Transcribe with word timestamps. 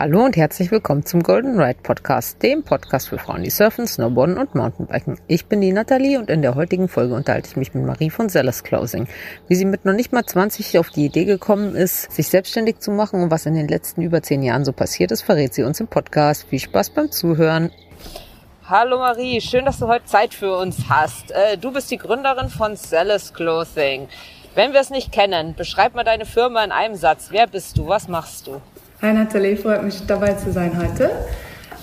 Hallo 0.00 0.24
und 0.24 0.34
herzlich 0.34 0.70
willkommen 0.70 1.04
zum 1.04 1.22
Golden 1.22 1.60
Ride 1.60 1.80
Podcast, 1.82 2.42
dem 2.42 2.62
Podcast 2.62 3.10
für 3.10 3.18
Frauen, 3.18 3.42
die 3.42 3.50
surfen, 3.50 3.86
snowboarden 3.86 4.38
und 4.38 4.54
Mountainbiken. 4.54 5.20
Ich 5.26 5.44
bin 5.44 5.60
die 5.60 5.72
Nathalie 5.72 6.18
und 6.18 6.30
in 6.30 6.40
der 6.40 6.54
heutigen 6.54 6.88
Folge 6.88 7.12
unterhalte 7.12 7.50
ich 7.50 7.56
mich 7.58 7.74
mit 7.74 7.84
Marie 7.84 8.08
von 8.08 8.30
Sellers 8.30 8.64
Closing. 8.64 9.08
Wie 9.46 9.56
sie 9.56 9.66
mit 9.66 9.84
noch 9.84 9.92
nicht 9.92 10.10
mal 10.10 10.24
20 10.24 10.78
auf 10.78 10.88
die 10.88 11.04
Idee 11.04 11.26
gekommen 11.26 11.76
ist, 11.76 12.10
sich 12.12 12.28
selbstständig 12.28 12.78
zu 12.78 12.92
machen 12.92 13.22
und 13.22 13.30
was 13.30 13.44
in 13.44 13.52
den 13.52 13.68
letzten 13.68 14.00
über 14.00 14.22
zehn 14.22 14.42
Jahren 14.42 14.64
so 14.64 14.72
passiert 14.72 15.10
ist, 15.10 15.20
verrät 15.20 15.52
sie 15.52 15.64
uns 15.64 15.80
im 15.80 15.86
Podcast. 15.86 16.46
Viel 16.48 16.60
Spaß 16.60 16.88
beim 16.88 17.10
Zuhören. 17.10 17.70
Hallo 18.64 18.96
Marie, 18.96 19.42
schön, 19.42 19.66
dass 19.66 19.80
du 19.80 19.86
heute 19.86 20.06
Zeit 20.06 20.32
für 20.32 20.56
uns 20.56 20.88
hast. 20.88 21.30
Äh, 21.30 21.58
du 21.58 21.72
bist 21.72 21.90
die 21.90 21.98
Gründerin 21.98 22.48
von 22.48 22.74
Sellers 22.74 23.34
Clothing. 23.34 24.08
Wenn 24.54 24.72
wir 24.72 24.80
es 24.80 24.88
nicht 24.88 25.12
kennen, 25.12 25.54
beschreib 25.54 25.94
mal 25.94 26.04
deine 26.04 26.24
Firma 26.24 26.64
in 26.64 26.72
einem 26.72 26.94
Satz. 26.94 27.26
Wer 27.32 27.46
bist 27.46 27.76
du? 27.76 27.86
Was 27.86 28.08
machst 28.08 28.46
du? 28.46 28.62
Hi 29.02 29.14
Nathalie, 29.14 29.56
freut 29.56 29.82
mich 29.82 30.06
dabei 30.06 30.34
zu 30.34 30.52
sein 30.52 30.76
heute. 30.76 31.10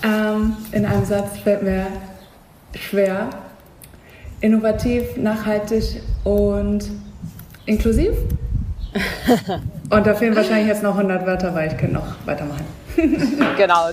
Ähm, 0.04 0.56
in 0.70 0.86
einem 0.86 1.04
Satz 1.04 1.36
fällt 1.38 1.64
mir 1.64 1.88
schwer. 2.78 3.28
Innovativ, 4.40 5.16
nachhaltig 5.16 6.00
und 6.22 6.88
inklusiv. 7.66 8.12
und 9.90 10.06
da 10.06 10.14
fehlen 10.14 10.36
wahrscheinlich 10.36 10.68
jetzt 10.68 10.84
noch 10.84 10.96
100 10.96 11.26
Wörter, 11.26 11.52
weil 11.56 11.72
ich 11.72 11.76
könnte 11.76 11.96
noch 11.96 12.06
weitermachen. 12.24 12.64
genau. 13.56 13.88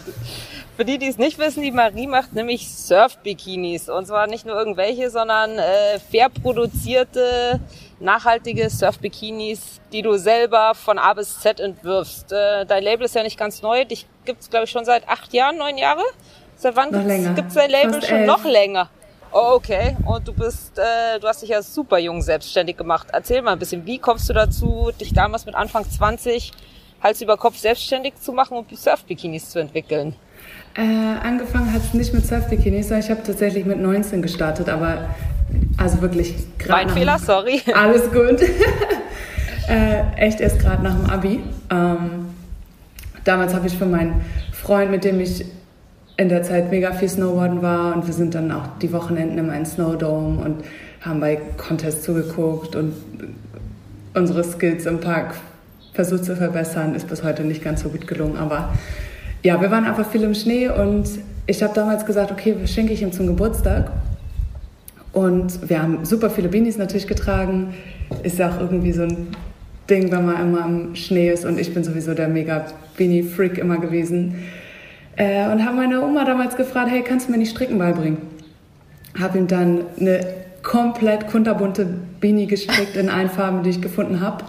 Für 0.78 0.86
die, 0.86 1.00
die 1.00 1.08
es 1.08 1.18
nicht 1.18 1.40
wissen, 1.40 1.64
die 1.64 1.72
Marie 1.72 2.05
macht 2.05 2.34
nämlich 2.34 2.70
Surf-Bikinis. 2.70 3.90
Und 3.90 4.05
zwar 4.05 4.28
nicht 4.28 4.46
nur 4.46 4.55
irgendwelche, 4.55 5.10
sondern 5.10 5.58
äh, 5.58 5.98
fair 6.12 6.30
produzierte, 6.30 7.60
nachhaltige 7.99 8.70
Surf-Bikinis, 8.70 9.80
die 9.91 10.02
du 10.02 10.17
selber 10.17 10.74
von 10.76 10.99
A 10.99 11.13
bis 11.13 11.40
Z 11.40 11.60
entwirfst. 11.60 12.32
Äh, 12.32 12.65
dein 12.65 12.84
Label 12.84 13.05
ist 13.05 13.15
ja 13.15 13.24
nicht 13.24 13.37
ganz 13.37 13.62
neu. 13.62 13.85
Dich 13.85 14.05
gibt's 14.26 14.49
glaube 14.49 14.65
ich, 14.65 14.71
schon 14.71 14.85
seit 14.85 15.07
acht 15.07 15.34
Jahren, 15.34 15.57
neun 15.57 15.77
Jahre? 15.77 16.04
Seit 16.57 16.76
wann 16.76 16.91
gibt 17.35 17.48
es 17.49 17.54
dein 17.54 17.70
Label 17.70 17.93
Fast 17.93 18.07
schon 18.07 18.20
elf. 18.20 18.27
noch 18.27 18.43
länger? 18.46 18.90
Oh, 19.32 19.55
okay. 19.55 19.98
Und 20.05 20.27
du 20.27 20.34
bist, 20.34 20.77
äh, 20.77 21.20
du 21.20 21.27
hast 21.27 21.41
dich 21.41 21.49
ja 21.49 21.62
super 21.62 21.98
jung 21.98 22.21
selbstständig 22.21 22.77
gemacht. 22.77 23.07
Erzähl 23.12 23.41
mal 23.41 23.54
ein 23.54 23.60
bisschen, 23.60 23.85
wie 23.85 23.98
kommst 23.98 24.30
du 24.30 24.34
dazu, 24.34 24.91
dich 24.99 25.13
damals 25.13 25.46
mit 25.46 25.55
Anfang 25.55 25.90
20 25.90 26.52
Hals 27.04 27.21
über 27.21 27.35
Kopf 27.37 27.57
selbstständig 27.57 28.15
zu 28.15 28.32
machen 28.32 28.57
und 28.57 28.77
Surf-Bikinis 28.77 29.49
zu 29.49 29.59
entwickeln? 29.59 30.15
Äh, 30.76 30.82
angefangen 30.82 31.71
hat 31.74 31.82
es 31.82 31.93
nicht 31.93 32.13
mit 32.13 32.26
Surf-Bikinis, 32.26 32.91
ich 32.91 33.09
habe 33.09 33.24
tatsächlich 33.24 33.65
mit 33.65 33.80
19 33.80 34.21
gestartet, 34.21 34.70
aber 34.70 35.09
also 35.78 36.02
wirklich 36.02 36.36
gerade. 36.58 36.86
Mein 36.86 36.96
Fehler, 36.96 37.20
sorry. 37.20 37.62
Alles 37.74 38.12
gut. 38.12 38.42
äh, 39.70 40.02
echt 40.18 40.42
erst 40.42 40.60
gerade 40.60 40.84
nach 40.84 40.96
dem 40.96 41.10
Abi. 41.10 41.40
Ähm, 41.72 42.28
damals 43.24 43.54
habe 43.54 43.68
ich 43.68 43.78
für 43.78 43.86
meinen 43.86 44.22
Freund, 44.52 44.92
mit 44.92 45.04
dem 45.04 45.20
ich 45.20 45.46
in 46.18 46.30
der 46.30 46.44
Zeit 46.44 46.72
mega 46.72 46.94
viel 46.94 47.10
Snowboarden 47.10 47.62
war 47.62 47.96
und 47.96 48.08
wir 48.08 48.14
sind 48.14 48.36
dann 48.36 48.52
auch 48.52 48.64
die 48.82 48.94
Wochenenden 48.94 49.38
immer 49.38 49.56
in 49.56 49.66
Snowdome 49.66 50.44
und 50.44 50.64
haben 51.02 51.20
bei 51.20 51.40
Contests 51.58 52.04
zugeguckt 52.04 52.76
und 52.76 52.94
unsere 54.14 54.44
Skills 54.44 54.86
im 54.86 55.02
Park 55.02 55.36
versucht 55.94 56.26
zu 56.26 56.36
verbessern. 56.36 56.96
Ist 56.96 57.10
bis 57.10 57.24
heute 57.24 57.44
nicht 57.44 57.64
ganz 57.64 57.82
so 57.82 57.90
gut 57.90 58.08
gelungen, 58.08 58.38
aber 58.38 58.70
ja, 59.44 59.60
wir 59.62 59.70
waren 59.72 59.86
einfach 59.86 60.10
viel 60.10 60.24
im 60.24 60.34
Schnee 60.34 60.70
und 60.70 61.08
ich 61.48 61.62
habe 61.62 61.74
damals 61.74 62.06
gesagt, 62.06 62.32
okay, 62.32 62.56
schenke 62.66 62.94
ich 62.94 63.02
ihm 63.02 63.12
zum 63.12 63.28
Geburtstag. 63.28 63.92
Und 65.16 65.69
wir 65.69 65.81
haben 65.81 66.03
super 66.03 66.30
viele 66.30 66.50
Beanies 66.50 66.78
natürlich 66.78 67.08
getragen. 67.08 67.74
Ist 68.24 68.38
ja 68.38 68.50
auch 68.50 68.59
irgendwie 68.59 68.91
so 68.91 69.03
ein 69.03 69.28
Ding, 69.90 70.12
wenn 70.12 70.25
man 70.25 70.41
immer 70.41 70.66
im 70.66 70.96
Schnee 70.96 71.31
ist. 71.31 71.46
Und 71.46 71.58
ich 71.58 71.74
bin 71.74 71.85
sowieso 71.85 72.13
der 72.13 72.28
mega 72.28 72.66
Beanie-Freak 72.97 73.58
immer 73.58 73.78
gewesen. 73.78 74.44
Äh, 75.16 75.50
und 75.50 75.66
habe 75.66 75.78
meine 75.78 76.03
Oma 76.03 76.26
damals 76.26 76.58
gefragt, 76.58 76.90
hey, 76.92 77.02
kannst 77.02 77.28
du 77.28 77.31
mir 77.31 77.38
nicht 77.38 77.52
Stricken 77.52 77.78
beibringen? 77.80 78.18
Habe 79.18 79.38
ihm 79.38 79.48
dann 79.48 79.86
eine 79.98 80.20
komplett 80.64 81.28
kunterbunte 81.28 81.88
Beanie 82.20 82.47
gestrickt 82.47 82.97
in 82.97 83.09
allen 83.09 83.30
Farben, 83.30 83.64
die 83.64 83.70
ich 83.70 83.82
gefunden 83.82 84.20
habe. 84.20 84.44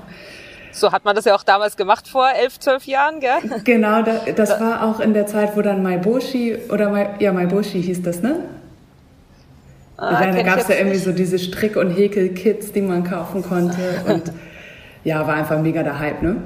So 0.73 0.91
hat 0.91 1.05
man 1.05 1.15
das 1.15 1.27
ja 1.27 1.37
auch 1.37 1.45
damals 1.45 1.77
gemacht 1.77 2.09
vor 2.09 2.29
elf, 2.43 2.59
zwölf 2.59 2.87
Jahren, 2.87 3.21
gell? 3.21 3.61
Genau, 3.63 4.03
das 4.03 4.61
war 4.61 4.83
auch 4.83 4.99
in 4.99 5.15
der 5.15 5.29
Zeit, 5.29 5.57
wo 5.57 5.63
dann 5.63 5.85
Maiboshi 5.85 6.57
oder 6.71 6.91
Mai, 6.91 7.11
ja, 7.21 7.33
Maiboshi 7.33 7.81
hieß 7.81 8.03
das, 8.03 8.21
ne? 8.21 8.41
Ah, 9.97 10.27
da 10.27 10.43
gab 10.43 10.59
es 10.59 10.69
ja 10.69 10.77
irgendwie 10.77 10.99
so 10.99 11.13
diese 11.13 11.39
Strick- 11.39 11.77
und 11.77 11.91
Häkel-Kits, 11.91 12.73
die 12.73 12.83
man 12.83 13.05
kaufen 13.05 13.43
konnte. 13.43 13.79
Und 14.07 14.31
ja, 15.05 15.27
war 15.27 15.35
einfach 15.35 15.59
mega 15.61 15.83
der 15.83 15.99
Hype, 15.99 16.23
ne? 16.23 16.37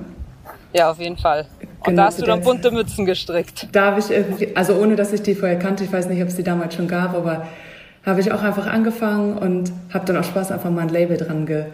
Ja, 0.72 0.90
auf 0.90 0.98
jeden 0.98 1.16
Fall. 1.16 1.46
Und 1.60 1.84
genau, 1.84 2.02
da 2.02 2.06
hast 2.06 2.20
du 2.20 2.26
dann 2.26 2.42
bunte 2.42 2.70
Mützen 2.70 3.06
gestrickt. 3.06 3.68
Da 3.72 3.86
habe 3.86 4.00
ich 4.00 4.10
irgendwie, 4.10 4.54
also 4.54 4.74
ohne 4.74 4.94
dass 4.94 5.12
ich 5.12 5.22
die 5.22 5.34
vorher 5.34 5.58
kannte, 5.58 5.82
ich 5.82 5.92
weiß 5.92 6.06
nicht, 6.08 6.22
ob 6.22 6.28
es 6.28 6.36
die 6.36 6.44
damals 6.44 6.74
schon 6.74 6.86
gab, 6.86 7.14
aber 7.14 7.46
habe 8.06 8.20
ich 8.20 8.30
auch 8.32 8.42
einfach 8.42 8.66
angefangen 8.66 9.36
und 9.36 9.72
habe 9.92 10.06
dann 10.06 10.16
auch 10.16 10.24
Spaß 10.24 10.52
einfach 10.52 10.70
mal 10.70 10.82
ein 10.82 10.88
Label 10.88 11.16
dran 11.16 11.46
ge 11.46 11.64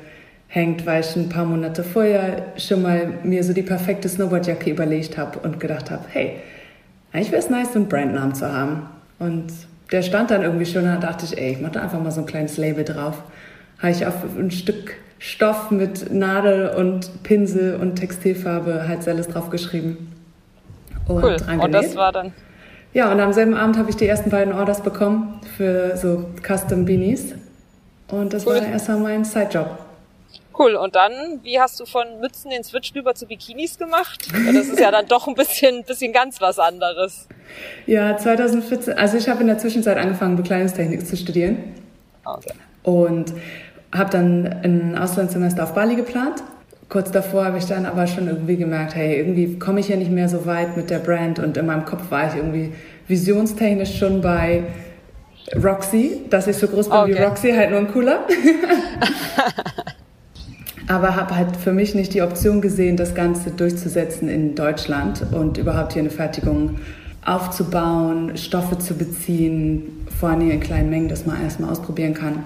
hängt, 0.49 0.87
weil 0.87 1.01
ich 1.01 1.15
ein 1.17 1.29
paar 1.29 1.45
Monate 1.45 1.83
vorher 1.83 2.45
schon 2.57 2.83
mal 2.83 3.09
mir 3.25 3.43
so 3.43 3.53
die 3.53 3.63
perfekte 3.63 4.09
Snowboardjacke 4.09 4.71
überlegt 4.71 5.19
habe 5.19 5.41
und 5.41 5.59
gedacht 5.59 5.91
habe, 5.91 6.05
hey, 6.09 6.37
eigentlich 7.13 7.33
wäre 7.33 7.43
es 7.43 7.51
nice, 7.51 7.73
so 7.73 7.81
einen 7.81 7.89
Brandnamen 7.89 8.35
zu 8.35 8.51
haben. 8.51 8.89
Und 9.19 9.53
der 9.93 10.03
stand 10.03 10.31
dann 10.31 10.43
irgendwie 10.43 10.67
schon, 10.67 10.85
da 10.85 10.97
dachte 10.97 11.25
ich, 11.25 11.39
ey, 11.39 11.53
ich 11.53 11.61
mache 11.61 11.73
da 11.73 11.83
einfach 11.83 12.01
mal 12.01 12.11
so 12.11 12.21
ein 12.21 12.27
kleines 12.27 12.57
Label 12.57 12.85
drauf. 12.85 13.23
Habe 13.79 13.91
ich 13.93 14.07
auf 14.07 14.15
ein 14.37 14.51
Stück 14.51 14.95
Stoff 15.19 15.71
mit 15.71 16.13
Nadel 16.13 16.71
und 16.71 17.23
Pinsel 17.23 17.77
und 17.77 17.97
Textilfarbe 17.97 18.87
halt 18.87 19.07
alles 19.09 19.29
drauf 19.29 19.51
geschrieben. 19.51 20.13
Und 21.09 21.23
cool. 21.23 21.37
Und 21.59 21.73
das 21.73 21.97
war 21.97 22.13
dann? 22.13 22.33
Ja, 22.93 23.13
und 23.13 23.21
am 23.21 23.33
selben 23.33 23.55
Abend 23.55 23.79
habe 23.79 23.91
ich 23.91 23.97
die 23.97 24.07
ersten 24.07 24.31
beiden 24.31 24.53
Orders 24.53 24.83
bekommen 24.83 25.41
für 25.57 25.97
so 25.97 26.31
Custom 26.47 26.85
Beanies. 26.85 27.35
Und 28.09 28.33
das 28.33 28.47
cool. 28.47 28.55
war 28.55 28.61
dann 28.61 28.73
erstmal 28.73 28.99
mein 28.99 29.25
Sidejob. 29.25 29.86
Cool. 30.59 30.75
Und 30.75 30.97
dann, 30.97 31.41
wie 31.43 31.61
hast 31.61 31.79
du 31.81 31.87
von 31.87 32.21
Mützen 32.21 32.51
den 32.51 32.65
Switch 32.65 32.95
rüber 32.95 33.15
zu 33.15 33.27
Bikinis 33.27 33.79
gemacht? 33.79 34.29
Das 34.33 34.67
ist 34.67 34.81
ja 34.81 34.91
dann 34.91 35.07
doch 35.07 35.29
ein 35.29 35.35
bisschen, 35.35 35.85
bisschen 35.85 36.13
ganz 36.13 36.41
was 36.41 36.59
anderes. 36.59 37.29
Ja, 37.87 38.17
2014, 38.17 38.95
also 38.95 39.19
ich 39.19 39.29
habe 39.29 39.43
in 39.43 39.49
der 39.49 39.59
Zwischenzeit 39.59 39.99
angefangen, 39.99 40.37
Bekleidungstechnik 40.37 41.07
zu 41.07 41.17
studieren. 41.17 41.75
Okay. 42.25 42.53
Und 42.83 43.35
habe 43.93 44.11
dann 44.11 44.47
ein 44.63 44.99
Auslandssemester 44.99 45.65
auf 45.65 45.75
Bali 45.75 45.95
geplant. 45.95 46.43
Kurz 46.89 47.11
davor 47.11 47.45
habe 47.45 47.59
ich 47.59 47.67
dann 47.67 47.85
aber 47.85 48.07
schon 48.07 48.29
irgendwie 48.29 48.57
gemerkt, 48.57 48.95
hey, 48.95 49.19
irgendwie 49.19 49.59
komme 49.59 49.81
ich 49.81 49.89
ja 49.89 49.97
nicht 49.97 50.11
mehr 50.11 50.29
so 50.29 50.47
weit 50.47 50.77
mit 50.77 50.89
der 50.89 51.01
Brand 51.01 51.39
und 51.39 51.57
in 51.57 51.67
meinem 51.67 51.85
Kopf 51.85 52.11
war 52.11 52.29
ich 52.29 52.37
irgendwie 52.37 52.73
visionstechnisch 53.09 53.99
schon 53.99 54.21
bei 54.21 54.65
Roxy, 55.63 56.23
dass 56.31 56.47
ich 56.47 56.57
so 56.57 56.69
groß 56.69 56.89
bin 56.89 56.99
okay. 56.99 57.15
wie 57.15 57.23
Roxy, 57.23 57.53
halt 57.53 57.71
nur 57.71 57.81
ein 57.81 57.93
cooler. 57.93 58.21
aber 60.89 61.17
habe 61.17 61.37
halt 61.37 61.57
für 61.57 61.73
mich 61.73 61.95
nicht 61.95 62.15
die 62.15 62.23
Option 62.23 62.61
gesehen, 62.61 62.97
das 62.97 63.15
Ganze 63.15 63.51
durchzusetzen 63.51 64.29
in 64.29 64.55
Deutschland 64.55 65.27
und 65.33 65.59
überhaupt 65.59 65.95
hier 65.95 66.03
eine 66.03 66.11
Fertigung 66.11 66.77
aufzubauen, 67.25 68.37
Stoffe 68.37 68.79
zu 68.79 68.95
beziehen, 68.95 70.07
vor 70.19 70.31
allem 70.31 70.51
in 70.51 70.61
kleinen 70.61 70.91
Mengen, 70.91 71.09
dass 71.09 71.27
man 71.27 71.43
erstmal 71.43 71.71
ausprobieren 71.71 72.15
kann. 72.15 72.45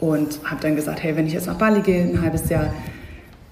Und 0.00 0.40
habe 0.44 0.62
dann 0.62 0.76
gesagt, 0.76 1.02
hey, 1.02 1.16
wenn 1.16 1.26
ich 1.26 1.34
jetzt 1.34 1.46
nach 1.46 1.58
Bali 1.58 1.82
gehe, 1.82 2.04
ein 2.04 2.22
halbes 2.22 2.48
Jahr, 2.48 2.72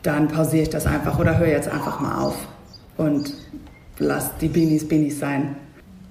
dann 0.03 0.29
pausiere 0.29 0.63
ich 0.63 0.71
das 0.71 0.87
einfach 0.87 1.19
oder 1.19 1.39
höre 1.39 1.49
jetzt 1.49 1.69
einfach 1.69 2.01
mal 2.01 2.23
auf 2.23 2.37
und 2.97 3.35
lass 3.99 4.37
die 4.39 4.49
Beanies 4.49 4.87
Beanies 4.87 5.19
sein 5.19 5.57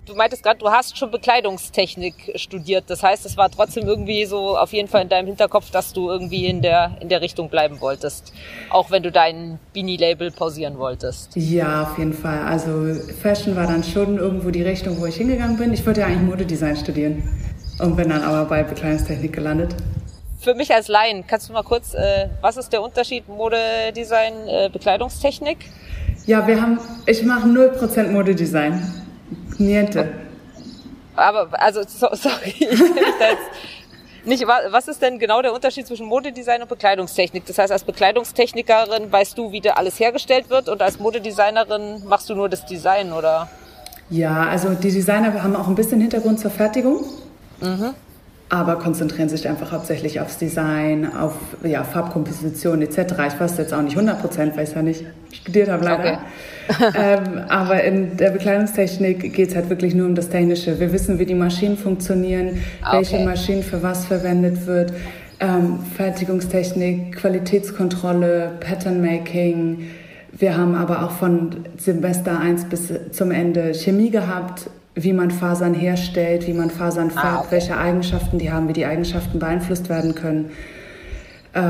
du 0.08 0.16
meintest 0.16 0.42
gerade, 0.42 0.60
du 0.60 0.70
hast 0.70 0.98
schon 0.98 1.12
Bekleidungstechnik 1.12 2.34
studiert. 2.36 2.86
Das 2.88 3.04
heißt, 3.04 3.26
es 3.26 3.38
war 3.38 3.50
trotzdem 3.52 3.88
irgendwie 3.88 4.26
so 4.26 4.58
auf 4.58 4.74
jeden 4.74 4.88
Fall 4.88 5.04
in 5.04 5.10
deinem 5.10 5.28
Hinterkopf, 5.28 5.70
dass 5.70 5.94
du 5.94 6.10
irgendwie 6.10 6.48
in 6.48 6.62
der, 6.62 6.98
in 7.02 7.10
der 7.10 7.22
Richtung 7.22 7.50
bleiben 7.50 7.80
wolltest. 7.82 8.34
Auch 8.70 8.90
wenn 8.90 9.04
du 9.04 9.12
dein 9.12 9.60
Beanie-Label 9.74 10.32
pausieren 10.32 10.78
wolltest. 10.78 11.36
Ja, 11.36 11.84
auf 11.84 11.98
jeden 11.98 12.14
Fall. 12.14 12.40
Also 12.40 12.72
Fashion 13.22 13.56
war 13.56 13.68
dann 13.68 13.84
schon 13.84 14.18
irgendwo 14.18 14.50
die 14.50 14.64
Richtung, 14.64 15.00
wo 15.00 15.06
ich 15.06 15.16
hingegangen 15.16 15.58
bin. 15.58 15.74
Ich 15.74 15.86
wollte 15.86 16.02
ja 16.02 16.08
eigentlich 16.08 16.22
Modedesign 16.22 16.76
studieren 16.78 17.24
und 17.80 17.96
bin 17.96 18.10
dann 18.10 18.24
aber 18.24 18.46
bei 18.46 18.64
Bekleidungstechnik 18.64 19.34
gelandet. 19.34 19.76
Für 20.40 20.54
mich 20.54 20.74
als 20.74 20.88
Laien, 20.88 21.26
kannst 21.28 21.50
du 21.50 21.54
mal 21.54 21.64
kurz, 21.64 21.94
äh, 21.94 22.30
was 22.42 22.58
ist 22.58 22.72
der 22.72 22.82
Unterschied 22.82 23.28
Modedesign, 23.28 24.34
äh, 24.48 24.70
Bekleidungstechnik? 24.72 25.58
Ja, 26.28 26.46
wir 26.46 26.62
haben, 26.62 26.80
ich 27.06 27.24
mache 27.24 27.48
0% 27.48 28.12
Modedesign. 28.12 29.07
Niente. 29.58 30.10
Aber, 31.16 31.50
also, 31.60 31.82
so, 31.88 32.08
sorry, 32.14 32.54
ich 32.60 32.68
nicht. 34.28 34.46
Was 34.46 34.88
ist 34.88 35.02
denn 35.02 35.18
genau 35.18 35.42
der 35.42 35.54
Unterschied 35.54 35.88
zwischen 35.88 36.06
Modedesign 36.06 36.62
und 36.62 36.68
Bekleidungstechnik? 36.68 37.46
Das 37.46 37.58
heißt, 37.58 37.72
als 37.72 37.84
Bekleidungstechnikerin 37.84 39.12
weißt 39.12 39.38
du, 39.38 39.52
wie 39.52 39.62
da 39.62 39.72
alles 39.72 40.00
hergestellt 40.00 40.50
wird 40.50 40.70
und 40.70 40.82
als 40.82 41.00
Modedesignerin 41.00 42.04
machst 42.06 42.30
du 42.30 42.36
nur 42.36 42.50
das 42.50 42.66
Design, 42.66 43.14
oder? 43.14 43.50
Ja, 44.10 44.44
also 44.44 44.70
die 44.70 44.92
Designer 44.92 45.42
haben 45.42 45.56
auch 45.56 45.68
ein 45.68 45.76
bisschen 45.76 46.00
Hintergrund 46.02 46.40
zur 46.40 46.52
Fertigung. 46.52 47.06
Mhm. 47.62 47.94
Aber 48.50 48.78
konzentrieren 48.78 49.28
sich 49.28 49.48
einfach 49.48 49.72
hauptsächlich 49.72 50.22
aufs 50.22 50.38
Design, 50.38 51.10
auf 51.16 51.34
ja, 51.64 51.84
Farbkomposition 51.84 52.82
etc. 52.82 53.14
Ich 53.28 53.40
weiß 53.40 53.58
jetzt 53.58 53.74
auch 53.74 53.82
nicht 53.82 53.98
100 53.98 54.22
Prozent, 54.22 54.56
weil 54.56 54.64
ich 54.64 54.70
es 54.70 54.76
ja 54.76 54.82
nicht 54.82 55.04
studiert 55.34 55.70
habe 55.70 55.84
leider. 55.84 56.20
Okay. 56.70 56.92
ähm, 56.98 57.42
aber 57.50 57.84
in 57.84 58.18
der 58.18 58.32
Bekleidungstechnik 58.32 59.34
geht 59.34 59.50
es 59.50 59.56
halt 59.56 59.70
wirklich 59.70 59.96
nur 59.96 60.08
um 60.08 60.16
das 60.16 60.30
Technische. 60.30 60.80
Wir 60.80 60.94
wissen, 60.94 61.20
wie 61.20 61.26
die 61.26 61.36
Maschinen 61.36 61.78
funktionieren, 61.78 62.62
okay. 62.82 62.98
welche 62.98 63.20
Maschinen 63.20 63.64
für 63.64 63.84
was 63.84 64.06
verwendet 64.06 64.66
wird. 64.66 64.94
Ähm, 65.40 65.80
Fertigungstechnik, 65.96 67.18
Qualitätskontrolle, 67.18 68.54
Patternmaking. 68.60 69.88
Wir 70.32 70.58
haben 70.58 70.76
aber 70.76 71.04
auch 71.04 71.12
von 71.12 71.66
Semester 71.78 72.40
1 72.40 72.66
bis 72.66 72.94
zum 73.12 73.32
Ende 73.32 73.74
Chemie 73.74 74.10
gehabt, 74.10 74.70
wie 75.00 75.14
man 75.14 75.30
Fasern 75.30 75.76
herstellt, 75.76 76.48
wie 76.48 76.54
man 76.54 76.72
Fasern 76.72 77.12
färbt, 77.12 77.26
ah, 77.26 77.40
okay. 77.40 77.52
welche 77.52 77.78
Eigenschaften 77.78 78.40
die 78.40 78.52
haben, 78.52 78.68
wie 78.68 78.74
die 78.74 78.86
Eigenschaften 78.86 79.38
beeinflusst 79.38 79.90
werden 79.90 80.16
können, 80.16 80.52
äh, 81.54 81.62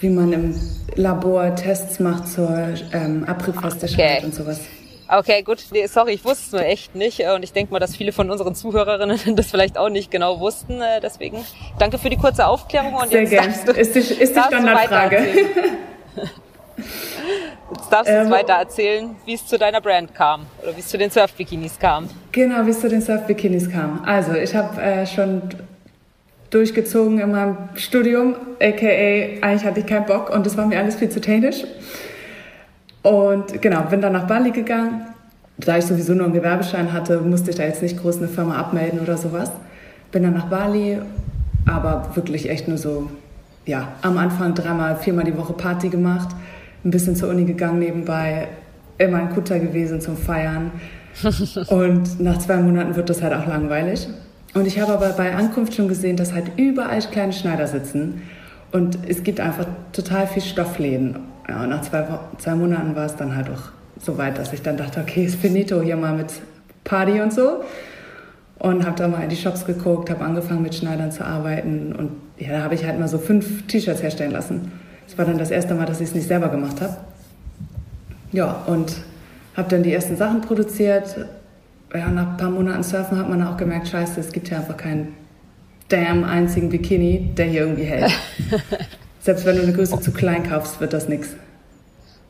wie 0.00 0.08
man 0.08 0.32
im 0.32 0.60
Labor 0.96 1.54
Tests 1.54 2.00
macht 2.00 2.26
zur 2.26 2.74
ähm, 2.92 3.24
Abriebfestigkeit 3.24 4.18
okay. 4.18 4.26
und 4.26 4.34
sowas. 4.34 4.60
Okay, 5.08 5.42
gut. 5.42 5.64
Nee, 5.70 5.86
sorry, 5.86 6.12
ich 6.12 6.24
wusste 6.24 6.44
es 6.46 6.52
nur 6.52 6.62
echt 6.62 6.94
nicht. 6.94 7.20
Und 7.20 7.42
ich 7.42 7.52
denke 7.52 7.72
mal, 7.72 7.78
dass 7.78 7.96
viele 7.96 8.12
von 8.12 8.30
unseren 8.30 8.54
Zuhörerinnen 8.54 9.18
das 9.36 9.46
vielleicht 9.50 9.78
auch 9.78 9.88
nicht 9.88 10.10
genau 10.10 10.40
wussten. 10.40 10.82
Äh, 10.82 11.00
deswegen 11.00 11.44
danke 11.78 11.98
für 11.98 12.10
die 12.10 12.16
kurze 12.16 12.46
Aufklärung. 12.46 12.94
Und 12.94 13.10
Sehr 13.10 13.24
gerne. 13.24 13.54
Ist 13.76 13.94
die, 13.94 14.00
ist 14.00 14.36
die 14.36 14.40
Standardfrage. 14.40 15.22
Jetzt 17.70 17.92
darfst 17.92 18.10
du 18.10 18.16
ähm, 18.16 18.30
weiter 18.30 18.54
erzählen, 18.54 19.16
wie 19.26 19.34
es 19.34 19.46
zu 19.46 19.58
deiner 19.58 19.80
Brand 19.80 20.14
kam 20.14 20.46
oder 20.62 20.74
wie 20.74 20.80
es 20.80 20.88
zu 20.88 20.96
den 20.96 21.10
Surf-Bikinis 21.10 21.78
kam. 21.78 22.08
Genau, 22.32 22.64
wie 22.64 22.70
es 22.70 22.80
zu 22.80 22.88
den 22.88 23.02
Surf-Bikinis 23.02 23.70
kam. 23.70 24.02
Also, 24.04 24.32
ich 24.32 24.54
habe 24.54 24.80
äh, 24.80 25.06
schon 25.06 25.42
durchgezogen 26.50 27.18
in 27.18 27.30
meinem 27.30 27.56
Studium, 27.74 28.34
aka 28.60 28.86
eigentlich 28.86 29.64
hatte 29.64 29.80
ich 29.80 29.86
keinen 29.86 30.06
Bock 30.06 30.30
und 30.30 30.46
das 30.46 30.56
war 30.56 30.66
mir 30.66 30.78
alles 30.78 30.96
viel 30.96 31.10
zu 31.10 31.20
technisch. 31.20 31.64
Und 33.02 33.60
genau, 33.60 33.82
bin 33.82 34.00
dann 34.00 34.12
nach 34.12 34.26
Bali 34.26 34.50
gegangen. 34.50 35.02
Da 35.58 35.76
ich 35.76 35.84
sowieso 35.84 36.14
nur 36.14 36.24
einen 36.24 36.34
Gewerbeschein 36.34 36.92
hatte, 36.92 37.20
musste 37.20 37.50
ich 37.50 37.56
da 37.56 37.64
jetzt 37.64 37.82
nicht 37.82 38.00
groß 38.00 38.18
eine 38.18 38.28
Firma 38.28 38.56
abmelden 38.56 39.00
oder 39.00 39.16
sowas. 39.16 39.50
Bin 40.12 40.22
dann 40.22 40.34
nach 40.34 40.46
Bali, 40.46 40.98
aber 41.66 42.10
wirklich 42.14 42.48
echt 42.48 42.68
nur 42.68 42.78
so, 42.78 43.10
ja, 43.66 43.88
am 44.02 44.16
Anfang 44.16 44.54
dreimal, 44.54 44.96
viermal 44.96 45.24
die 45.24 45.36
Woche 45.36 45.52
Party 45.52 45.88
gemacht 45.88 46.28
ein 46.88 46.90
bisschen 46.90 47.16
zur 47.16 47.28
Uni 47.28 47.44
gegangen 47.44 47.78
nebenbei, 47.78 48.48
immer 48.96 49.20
in 49.20 49.28
Kutter 49.30 49.58
gewesen 49.58 50.00
zum 50.00 50.16
Feiern. 50.16 50.72
Und 51.68 52.20
nach 52.20 52.38
zwei 52.38 52.56
Monaten 52.56 52.96
wird 52.96 53.10
das 53.10 53.22
halt 53.22 53.34
auch 53.34 53.46
langweilig. 53.46 54.08
Und 54.54 54.66
ich 54.66 54.80
habe 54.80 54.92
aber 54.92 55.10
bei 55.10 55.34
Ankunft 55.34 55.74
schon 55.74 55.88
gesehen, 55.88 56.16
dass 56.16 56.32
halt 56.32 56.52
überall 56.56 57.00
kleine 57.00 57.32
Schneider 57.32 57.66
sitzen. 57.66 58.22
Und 58.72 58.98
es 59.06 59.22
gibt 59.22 59.40
einfach 59.40 59.66
total 59.92 60.26
viel 60.26 60.42
Stoffläden. 60.42 61.16
Ja, 61.48 61.62
und 61.62 61.70
nach 61.70 61.82
zwei, 61.82 62.06
zwei 62.38 62.54
Monaten 62.54 62.96
war 62.96 63.06
es 63.06 63.16
dann 63.16 63.36
halt 63.36 63.48
auch 63.50 63.70
so 64.00 64.16
weit, 64.16 64.38
dass 64.38 64.52
ich 64.52 64.62
dann 64.62 64.76
dachte, 64.76 65.00
okay, 65.00 65.24
ist 65.24 65.36
finito 65.36 65.80
hier 65.82 65.96
mal 65.96 66.16
mit 66.16 66.32
Party 66.84 67.20
und 67.20 67.32
so. 67.32 67.62
Und 68.58 68.84
habe 68.86 68.96
da 68.96 69.08
mal 69.08 69.22
in 69.22 69.28
die 69.28 69.36
Shops 69.36 69.66
geguckt, 69.66 70.10
habe 70.10 70.24
angefangen 70.24 70.62
mit 70.62 70.74
Schneidern 70.74 71.12
zu 71.12 71.24
arbeiten. 71.24 71.92
Und 71.92 72.12
ja, 72.38 72.50
da 72.52 72.62
habe 72.62 72.74
ich 72.74 72.84
halt 72.84 72.98
mal 72.98 73.08
so 73.08 73.18
fünf 73.18 73.66
T-Shirts 73.66 74.02
herstellen 74.02 74.32
lassen. 74.32 74.72
Das 75.08 75.16
war 75.16 75.24
dann 75.24 75.38
das 75.38 75.50
erste 75.50 75.74
Mal, 75.74 75.86
dass 75.86 76.00
ich 76.00 76.10
es 76.10 76.14
nicht 76.14 76.28
selber 76.28 76.50
gemacht 76.50 76.82
habe. 76.82 76.98
Ja, 78.30 78.62
und 78.66 78.92
habe 79.56 79.70
dann 79.70 79.82
die 79.82 79.92
ersten 79.92 80.18
Sachen 80.18 80.42
produziert. 80.42 81.16
Ja, 81.94 82.08
nach 82.10 82.32
ein 82.32 82.36
paar 82.36 82.50
Monaten 82.50 82.82
Surfen 82.82 83.18
hat 83.18 83.28
man 83.30 83.42
auch 83.42 83.56
gemerkt, 83.56 83.88
scheiße, 83.88 84.20
es 84.20 84.32
gibt 84.32 84.48
hier 84.48 84.58
einfach 84.58 84.76
keinen 84.76 85.16
damn 85.88 86.24
einzigen 86.24 86.68
Bikini, 86.68 87.30
der 87.34 87.46
hier 87.46 87.62
irgendwie 87.62 87.84
hält. 87.84 88.12
Selbst 89.20 89.46
wenn 89.46 89.56
du 89.56 89.62
eine 89.62 89.72
Größe 89.72 89.98
zu 89.98 90.12
klein 90.12 90.46
kaufst, 90.46 90.78
wird 90.78 90.92
das 90.92 91.08
nichts. 91.08 91.30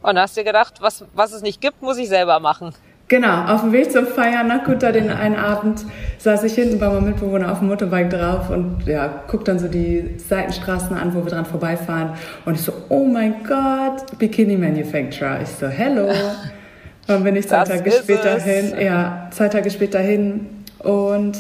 Und 0.03 0.17
hast 0.17 0.37
dir 0.37 0.45
gedacht, 0.45 0.75
was, 0.81 1.05
was 1.15 1.33
es 1.33 1.43
nicht 1.43 1.61
gibt, 1.61 1.83
muss 1.83 1.99
ich 1.99 2.09
selber 2.09 2.39
machen. 2.39 2.73
Genau, 3.09 3.47
auf 3.47 3.63
dem 3.63 3.73
Weg 3.73 3.91
zum 3.91 4.07
Feiern 4.07 4.49
nach 4.49 4.65
Kuta 4.65 4.93
den 4.93 5.11
einen 5.11 5.35
Abend 5.35 5.85
saß 6.19 6.45
ich 6.45 6.53
hinten 6.55 6.79
bei 6.79 6.89
meinem 6.89 7.07
Mitbewohner 7.07 7.51
auf 7.51 7.61
dem 7.61 7.69
Motorbike 7.69 8.11
drauf 8.11 8.51
und 8.51 8.87
ja, 8.87 9.23
guck 9.29 9.47
dann 9.47 9.59
so 9.59 9.67
die 9.67 10.17
Seitenstraßen 10.19 10.95
an, 10.95 11.15
wo 11.15 11.25
wir 11.25 11.31
dran 11.31 11.47
vorbeifahren. 11.47 12.11
Und 12.45 12.57
ich 12.57 12.61
so, 12.61 12.73
oh 12.91 13.07
mein 13.07 13.37
Gott, 13.45 14.19
Bikini 14.19 14.57
Manufacturer. 14.57 15.41
Ich 15.43 15.49
so, 15.49 15.69
hello. 15.69 16.09
Dann 17.07 17.25
bin 17.25 17.37
ich 17.37 17.49
zwei 17.49 17.61
das 17.61 17.71
Tage 17.71 17.91
später 17.91 18.37
es. 18.37 18.45
hin, 18.45 18.75
ja, 18.79 19.29
zwei 19.31 19.49
Tage 19.49 19.71
später 19.71 19.99
hin 19.99 20.47
und 20.81 21.39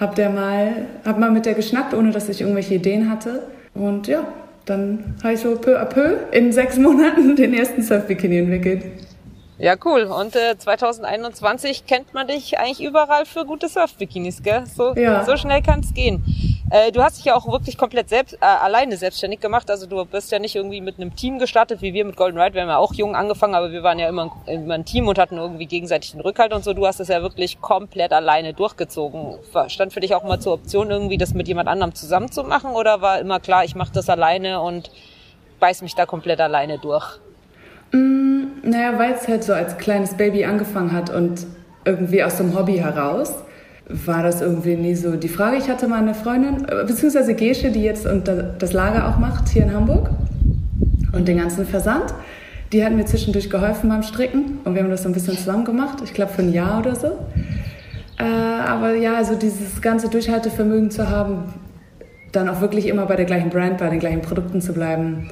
hab 0.00 0.14
der 0.14 0.30
mal, 0.30 0.86
hab 1.04 1.18
mal 1.18 1.30
mit 1.30 1.44
der 1.44 1.52
geschnackt, 1.52 1.92
ohne 1.92 2.12
dass 2.12 2.30
ich 2.30 2.40
irgendwelche 2.40 2.76
Ideen 2.76 3.10
hatte. 3.10 3.42
Und 3.74 4.06
ja, 4.06 4.26
dann 4.64 5.16
habe 5.22 5.34
ich 5.34 5.40
so 5.40 5.54
peu 5.56 5.78
à 5.78 5.84
peu 5.84 6.16
in 6.30 6.50
sechs 6.50 6.78
Monaten 6.78 7.36
den 7.36 7.52
ersten 7.52 7.82
Surf-Bikini 7.82 8.38
entwickelt. 8.38 8.84
Ja, 9.58 9.74
cool. 9.84 10.04
Und 10.04 10.34
äh, 10.34 10.56
2021 10.56 11.86
kennt 11.86 12.14
man 12.14 12.26
dich 12.26 12.58
eigentlich 12.58 12.82
überall 12.82 13.26
für 13.26 13.44
gute 13.44 13.68
Surf-Bikinis, 13.68 14.42
gell? 14.42 14.64
So, 14.66 14.94
ja. 14.94 15.24
so 15.24 15.36
schnell 15.36 15.62
kann 15.62 15.80
es 15.80 15.92
gehen. 15.94 16.24
Äh, 16.70 16.90
du 16.90 17.02
hast 17.02 17.18
dich 17.18 17.26
ja 17.26 17.36
auch 17.36 17.46
wirklich 17.46 17.76
komplett 17.76 18.08
selbst, 18.08 18.34
äh, 18.34 18.44
alleine 18.46 18.96
selbstständig 18.96 19.40
gemacht. 19.40 19.70
Also 19.70 19.86
du 19.86 20.02
bist 20.06 20.32
ja 20.32 20.38
nicht 20.38 20.56
irgendwie 20.56 20.80
mit 20.80 20.98
einem 20.98 21.14
Team 21.14 21.38
gestartet, 21.38 21.82
wie 21.82 21.92
wir 21.92 22.04
mit 22.06 22.16
Golden 22.16 22.40
Ride. 22.40 22.54
Wir 22.54 22.62
haben 22.62 22.70
ja 22.70 22.78
auch 22.78 22.94
jung 22.94 23.14
angefangen, 23.14 23.54
aber 23.54 23.70
wir 23.72 23.82
waren 23.82 23.98
ja 23.98 24.08
immer, 24.08 24.32
immer 24.46 24.72
ein 24.72 24.86
Team 24.86 25.06
und 25.06 25.18
hatten 25.18 25.36
irgendwie 25.36 25.66
gegenseitig 25.66 26.12
den 26.12 26.22
Rückhalt 26.22 26.54
und 26.54 26.64
so. 26.64 26.72
Du 26.72 26.86
hast 26.86 26.98
es 26.98 27.08
ja 27.08 27.20
wirklich 27.20 27.60
komplett 27.60 28.12
alleine 28.12 28.54
durchgezogen. 28.54 29.38
Stand 29.68 29.92
für 29.92 30.00
dich 30.00 30.14
auch 30.14 30.24
mal 30.24 30.40
zur 30.40 30.54
Option, 30.54 30.90
irgendwie 30.90 31.18
das 31.18 31.34
mit 31.34 31.46
jemand 31.46 31.68
anderem 31.68 31.94
zusammen 31.94 32.32
zu 32.32 32.42
machen? 32.42 32.70
Oder 32.70 33.02
war 33.02 33.18
immer 33.18 33.38
klar, 33.38 33.64
ich 33.64 33.74
mache 33.74 33.92
das 33.92 34.08
alleine 34.08 34.62
und 34.62 34.90
beiß 35.60 35.82
mich 35.82 35.94
da 35.94 36.06
komplett 36.06 36.40
alleine 36.40 36.78
durch? 36.78 37.20
Mm, 37.92 38.44
naja, 38.62 38.98
weil 38.98 39.12
es 39.12 39.28
halt 39.28 39.44
so 39.44 39.52
als 39.52 39.78
kleines 39.78 40.14
Baby 40.14 40.44
angefangen 40.44 40.92
hat 40.92 41.10
und 41.10 41.46
irgendwie 41.84 42.22
aus 42.22 42.36
dem 42.36 42.56
Hobby 42.56 42.74
heraus 42.74 43.34
war 43.88 44.22
das 44.22 44.40
irgendwie 44.40 44.76
nie 44.76 44.94
so 44.94 45.16
die 45.16 45.28
Frage. 45.28 45.56
Ich 45.56 45.68
hatte 45.68 45.88
mal 45.88 45.98
eine 45.98 46.14
Freundin, 46.14 46.66
äh, 46.68 46.84
beziehungsweise 46.86 47.34
Gesche, 47.34 47.70
die 47.70 47.82
jetzt 47.82 48.06
das 48.58 48.72
Lager 48.72 49.08
auch 49.08 49.18
macht 49.18 49.48
hier 49.48 49.64
in 49.64 49.74
Hamburg 49.74 50.10
und 51.12 51.28
den 51.28 51.38
ganzen 51.38 51.66
Versand. 51.66 52.14
Die 52.72 52.84
hat 52.84 52.92
mir 52.92 53.04
zwischendurch 53.04 53.50
geholfen 53.50 53.90
beim 53.90 54.02
Stricken 54.02 54.60
und 54.64 54.74
wir 54.74 54.82
haben 54.82 54.90
das 54.90 55.02
so 55.02 55.08
ein 55.08 55.12
bisschen 55.12 55.36
zusammen 55.36 55.64
gemacht. 55.64 55.98
Ich 56.04 56.14
glaube 56.14 56.32
für 56.32 56.42
ein 56.42 56.52
Jahr 56.52 56.78
oder 56.78 56.94
so. 56.94 57.18
Äh, 58.18 58.24
aber 58.24 58.94
ja, 58.94 59.16
also 59.16 59.34
dieses 59.34 59.82
ganze 59.82 60.08
Durchhaltevermögen 60.08 60.90
zu 60.90 61.10
haben, 61.10 61.52
dann 62.30 62.48
auch 62.48 62.62
wirklich 62.62 62.86
immer 62.86 63.04
bei 63.04 63.16
der 63.16 63.26
gleichen 63.26 63.50
Brand, 63.50 63.76
bei 63.78 63.90
den 63.90 63.98
gleichen 63.98 64.22
Produkten 64.22 64.62
zu 64.62 64.72
bleiben, 64.72 65.28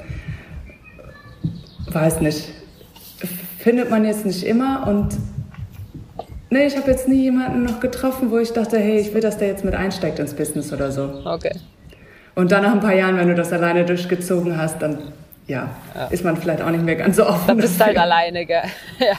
weiß 1.95 2.21
nicht. 2.21 2.49
Findet 3.59 3.91
man 3.91 4.05
jetzt 4.05 4.25
nicht 4.25 4.45
immer 4.45 4.87
und 4.87 5.17
nee, 6.51 6.67
ich 6.67 6.77
habe 6.77 6.91
jetzt 6.91 7.09
nie 7.09 7.23
jemanden 7.23 7.63
noch 7.65 7.81
getroffen, 7.81 8.31
wo 8.31 8.39
ich 8.39 8.53
dachte, 8.53 8.79
hey, 8.79 8.99
ich 8.99 9.15
will, 9.15 9.21
dass 9.21 9.39
der 9.39 9.49
jetzt 9.49 9.65
mit 9.65 9.75
einsteigt 9.75 10.19
ins 10.19 10.35
Business 10.35 10.73
oder 10.73 10.91
so. 10.93 11.23
Okay. 11.25 11.53
Und 12.35 12.53
dann 12.53 12.63
nach 12.63 12.73
ein 12.73 12.81
paar 12.81 12.95
Jahren, 12.95 13.17
wenn 13.17 13.29
du 13.29 13.35
das 13.35 13.53
alleine 13.53 13.85
durchgezogen 13.85 14.57
hast, 14.57 14.81
dann 14.81 14.99
ja, 15.47 15.69
ja. 15.95 16.07
ist 16.07 16.25
man 16.25 16.37
vielleicht 16.37 16.63
auch 16.63 16.71
nicht 16.71 16.85
mehr 16.85 16.97
ganz 16.97 17.17
so 17.17 17.27
offen. 17.27 17.47
Dann 17.47 17.57
bist 17.59 17.79
du 17.81 17.85
halt 17.85 17.99
alleine, 17.99 18.47
gell? 18.47 18.63
ja. 18.99 19.17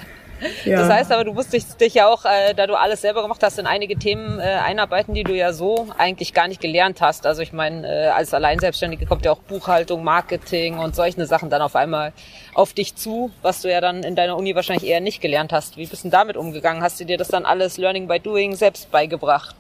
Ja. 0.66 0.80
Das 0.80 0.90
heißt 0.90 1.12
aber, 1.12 1.24
du 1.24 1.34
musstest 1.34 1.80
dich 1.80 1.94
ja 1.94 2.08
auch, 2.08 2.26
äh, 2.26 2.54
da 2.56 2.68
du 2.68 2.76
alles 2.76 3.02
selber 3.02 3.22
gemacht 3.22 3.42
hast, 3.44 3.60
in 3.60 3.68
einige 3.68 3.96
Themen 3.96 4.40
äh, 4.40 4.44
einarbeiten, 4.44 5.14
die 5.14 5.24
du 5.24 5.36
ja 5.36 5.54
so 5.54 5.88
eigentlich 5.98 6.34
gar 6.34 6.48
nicht 6.48 6.62
gelernt 6.62 7.02
hast. 7.02 7.26
Also 7.26 7.42
ich 7.42 7.54
meine, 7.54 7.88
äh, 7.88 8.08
als 8.08 8.34
Alleinselbstständige 8.34 9.06
kommt 9.06 9.26
ja 9.26 9.32
auch 9.32 9.40
Buchhaltung, 9.40 10.04
Marketing 10.04 10.78
und 10.78 10.96
solche 10.96 11.26
Sachen 11.26 11.50
dann 11.50 11.62
auf 11.62 11.76
einmal 11.76 12.14
auf 12.54 12.74
dich 12.74 12.96
zu, 12.96 13.32
was 13.42 13.62
du 13.62 13.72
ja 13.72 13.82
dann 13.82 14.04
in 14.04 14.16
deiner 14.16 14.38
Uni 14.38 14.56
wahrscheinlich 14.56 14.90
eher 14.90 15.02
nicht 15.02 15.22
gelernt 15.22 15.54
hast. 15.54 15.78
Wie 15.78 15.86
bist 15.86 16.06
du 16.06 16.10
damit 16.10 16.38
umgegangen? 16.38 16.82
Hast 16.82 17.00
du 17.00 17.06
dir 17.06 17.18
das 17.18 17.28
dann 17.28 17.46
alles 17.46 17.78
Learning 17.78 18.08
by 18.08 18.20
Doing 18.20 18.56
selbst 18.56 18.92
beigebracht? 18.92 19.56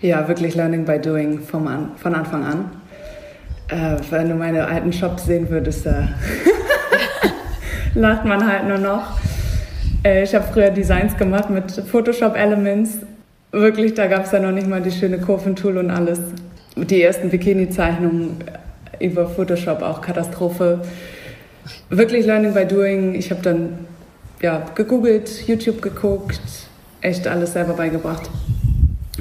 Ja, 0.00 0.26
wirklich 0.28 0.54
Learning 0.54 0.84
by 0.84 0.98
Doing 0.98 1.40
vom 1.40 1.66
an, 1.66 1.92
von 1.96 2.14
Anfang 2.14 2.44
an. 2.44 2.82
Äh, 3.68 3.96
wenn 4.10 4.28
du 4.28 4.34
meine 4.34 4.66
alten 4.66 4.92
Shops 4.92 5.24
sehen 5.24 5.48
würdest, 5.48 5.86
da 5.86 6.08
lacht 7.94 8.24
man 8.24 8.46
halt 8.46 8.66
nur 8.66 8.78
noch. 8.78 9.21
Äh, 10.04 10.24
ich 10.24 10.34
habe 10.34 10.44
früher 10.52 10.70
Designs 10.70 11.16
gemacht 11.16 11.50
mit 11.50 11.70
Photoshop 11.70 12.36
Elements. 12.36 12.98
Wirklich, 13.50 13.94
da 13.94 14.06
gab 14.06 14.24
es 14.24 14.32
ja 14.32 14.40
noch 14.40 14.52
nicht 14.52 14.66
mal 14.66 14.80
die 14.80 14.90
schöne 14.90 15.18
Kurventool 15.18 15.78
und 15.78 15.90
alles. 15.90 16.20
Die 16.76 17.02
ersten 17.02 17.30
Bikini-Zeichnungen 17.30 18.38
über 18.98 19.28
Photoshop 19.28 19.82
auch 19.82 20.00
Katastrophe. 20.00 20.80
Wirklich 21.90 22.26
Learning 22.26 22.54
by 22.54 22.64
Doing. 22.64 23.14
Ich 23.14 23.30
habe 23.30 23.42
dann 23.42 23.86
ja, 24.40 24.62
gegoogelt, 24.74 25.46
YouTube 25.46 25.82
geguckt, 25.82 26.40
echt 27.00 27.28
alles 27.28 27.52
selber 27.52 27.74
beigebracht. 27.74 28.28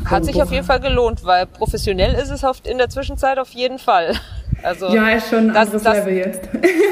Hat 0.06 0.26
sich 0.26 0.42
auf 0.42 0.52
jeden 0.52 0.66
Fall 0.66 0.80
gelohnt, 0.80 1.24
weil 1.26 1.46
professionell 1.46 2.14
ist 2.16 2.32
es 2.32 2.44
oft 2.44 2.68
in 2.68 2.80
der 2.80 2.90
Zwischenzeit 2.90 3.38
auf 3.38 3.50
jeden 3.50 3.78
Fall. 3.78 4.16
Also 4.64 4.90
ja, 4.90 5.10
ist 5.10 5.30
schon 5.30 5.50
ein 5.50 5.54
das, 5.54 5.58
anderes 5.58 5.84
das, 5.84 5.98
Level 5.98 6.14
jetzt. 6.14 6.50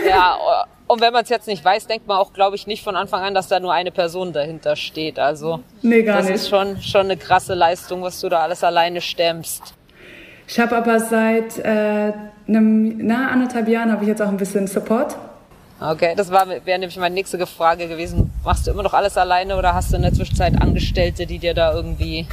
Ja, 0.07 0.37
und 0.89 1.01
wenn 1.01 1.13
man 1.13 1.23
es 1.23 1.29
jetzt 1.29 1.47
nicht 1.47 1.63
weiß, 1.63 1.85
denkt 1.85 2.07
man 2.07 2.17
auch, 2.17 2.33
glaube 2.33 2.55
ich, 2.55 2.65
nicht 2.65 2.83
von 2.83 2.95
Anfang 2.95 3.21
an, 3.21 3.35
dass 3.35 3.47
da 3.47 3.59
nur 3.59 3.71
eine 3.71 3.91
Person 3.91 4.33
dahinter 4.33 4.75
steht. 4.75 5.19
Also 5.19 5.59
nee, 5.83 6.01
das 6.01 6.25
nicht. 6.25 6.35
ist 6.35 6.49
schon, 6.49 6.81
schon 6.81 7.01
eine 7.01 7.15
krasse 7.15 7.53
Leistung, 7.53 8.01
was 8.01 8.19
du 8.19 8.27
da 8.27 8.39
alles 8.39 8.63
alleine 8.63 8.99
stemmst. 8.99 9.75
Ich 10.47 10.59
habe 10.59 10.75
aber 10.75 10.99
seit 10.99 11.59
äh, 11.59 12.11
einem, 12.47 12.97
na, 13.05 13.29
anderthalb 13.29 13.67
Jahren 13.67 13.91
habe 13.91 14.03
ich 14.03 14.07
jetzt 14.07 14.19
auch 14.19 14.29
ein 14.29 14.37
bisschen 14.37 14.65
Support. 14.65 15.15
Okay, 15.79 16.15
das 16.17 16.31
wäre 16.31 16.59
nämlich 16.65 16.97
meine 16.97 17.13
nächste 17.13 17.45
Frage 17.45 17.87
gewesen. 17.87 18.33
Machst 18.43 18.65
du 18.65 18.71
immer 18.71 18.81
noch 18.81 18.95
alles 18.95 19.15
alleine 19.15 19.57
oder 19.57 19.75
hast 19.75 19.91
du 19.91 19.95
in 19.95 20.01
der 20.01 20.11
Zwischenzeit 20.11 20.59
Angestellte, 20.59 21.27
die 21.27 21.37
dir 21.37 21.53
da 21.53 21.71
irgendwie 21.71 22.25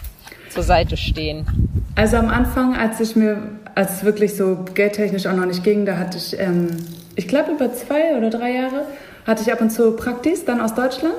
zur 0.48 0.62
Seite 0.62 0.96
stehen? 0.96 1.46
Also 1.94 2.16
am 2.16 2.30
Anfang, 2.30 2.74
als 2.74 3.00
ich 3.00 3.16
mir, 3.16 3.36
als 3.74 3.96
es 3.96 4.04
wirklich 4.04 4.34
so 4.34 4.64
geldtechnisch 4.72 5.26
auch 5.26 5.34
noch 5.34 5.44
nicht 5.44 5.62
ging, 5.62 5.84
da 5.84 5.98
hatte 5.98 6.16
ich, 6.16 6.40
ähm, 6.40 6.70
ich 7.16 7.26
glaube 7.26 7.52
über 7.52 7.72
zwei 7.72 8.16
oder 8.16 8.30
drei 8.30 8.52
Jahre, 8.52 8.86
hatte 9.26 9.42
ich 9.42 9.52
ab 9.52 9.60
und 9.60 9.70
zu 9.70 9.96
Praktis 9.96 10.44
dann 10.44 10.60
aus 10.60 10.74
Deutschland, 10.74 11.16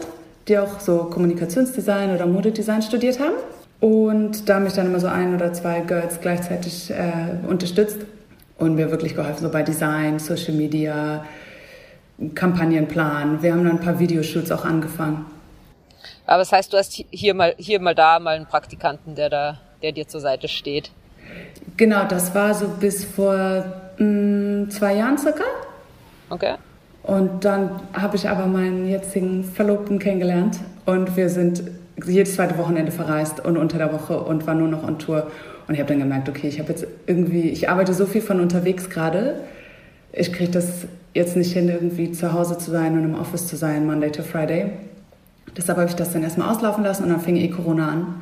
die 0.47 0.57
auch 0.57 0.79
so 0.79 1.05
Kommunikationsdesign 1.05 2.15
oder 2.15 2.25
Modedesign 2.25 2.81
studiert 2.81 3.19
haben. 3.19 3.35
Und 3.79 4.47
da 4.47 4.55
haben 4.55 4.63
mich 4.63 4.73
dann 4.73 4.87
immer 4.87 4.99
so 4.99 5.07
ein 5.07 5.35
oder 5.35 5.53
zwei 5.53 5.81
Girls 5.81 6.21
gleichzeitig 6.21 6.91
äh, 6.91 7.47
unterstützt 7.47 7.97
und 8.57 8.75
mir 8.75 8.89
wirklich 8.89 9.15
geholfen, 9.15 9.43
so 9.43 9.49
bei 9.49 9.61
Design, 9.63 10.19
Social 10.19 10.53
Media, 10.53 11.25
Kampagnenplan. 12.33 13.43
Wir 13.43 13.51
haben 13.51 13.63
dann 13.63 13.73
ein 13.73 13.81
paar 13.81 13.99
Videoshoots 13.99 14.51
auch 14.51 14.65
angefangen. 14.65 15.25
Aber 16.25 16.39
das 16.39 16.51
heißt, 16.51 16.73
du 16.73 16.77
hast 16.77 16.93
hier 16.93 17.33
mal, 17.33 17.53
hier 17.57 17.79
mal 17.79 17.93
da 17.93 18.19
mal 18.19 18.35
einen 18.35 18.47
Praktikanten, 18.47 19.15
der 19.15 19.29
da, 19.29 19.57
der 19.83 19.91
dir 19.91 20.07
zur 20.07 20.21
Seite 20.21 20.47
steht. 20.47 20.91
Genau, 21.75 22.05
das 22.05 22.33
war 22.33 22.53
so 22.53 22.67
bis 22.67 23.03
vor 23.03 23.63
mh, 23.97 24.05
mm, 24.05 24.69
zwei 24.71 24.95
Jahren 24.95 25.17
circa. 25.17 25.43
Okay. 26.29 26.55
Und 27.03 27.46
dann 27.46 27.69
habe 27.93 28.17
ich 28.17 28.27
aber 28.27 28.48
meinen 28.48 28.88
jetzigen 28.88 29.46
Verlobten 29.46 29.98
kennengelernt 29.98 30.60
und 30.86 31.15
wir 31.15 31.29
sind 31.29 31.63
jedes 32.05 32.36
zweite 32.36 32.57
Wochenende 32.57 32.91
verreist 32.91 33.43
und 33.43 33.57
unter 33.57 33.77
der 33.77 33.93
Woche 33.93 34.19
und 34.19 34.46
war 34.46 34.53
nur 34.53 34.67
noch 34.67 34.84
on 34.84 35.00
Tour. 35.00 35.31
Und 35.67 35.74
ich 35.74 35.79
habe 35.79 35.89
dann 35.89 36.00
gemerkt, 36.00 36.29
okay, 36.29 36.48
ich 36.48 36.60
habe 36.60 36.69
jetzt 36.69 36.86
irgendwie, 37.05 37.50
ich 37.50 37.69
arbeite 37.69 37.93
so 37.93 38.05
viel 38.05 38.22
von 38.22 38.39
unterwegs 38.39 38.89
gerade. 38.89 39.41
Ich 40.12 40.34
kriege 40.34 40.51
das 40.51 40.86
jetzt 41.13 41.36
nicht 41.36 41.53
hin, 41.53 41.69
irgendwie 41.69 42.12
zu 42.12 42.34
Hause 42.34 42.57
zu 42.57 42.72
sein 42.72 42.93
und 42.98 43.05
im 43.05 43.15
Office 43.15 43.48
zu 43.48 43.55
sein, 43.55 43.86
Monday 43.86 44.12
to 44.12 44.22
Friday. 44.22 44.72
Deshalb 45.55 45.77
habe 45.77 45.89
ich 45.89 45.96
das 45.96 46.12
dann 46.12 46.24
erstmal 46.24 46.50
auslaufen 46.50 46.84
lassen 46.84 47.03
und 47.03 47.10
dann 47.10 47.22
fing 47.22 47.38
eh 47.38 47.48
Corona 47.48 47.89
an. 47.89 48.15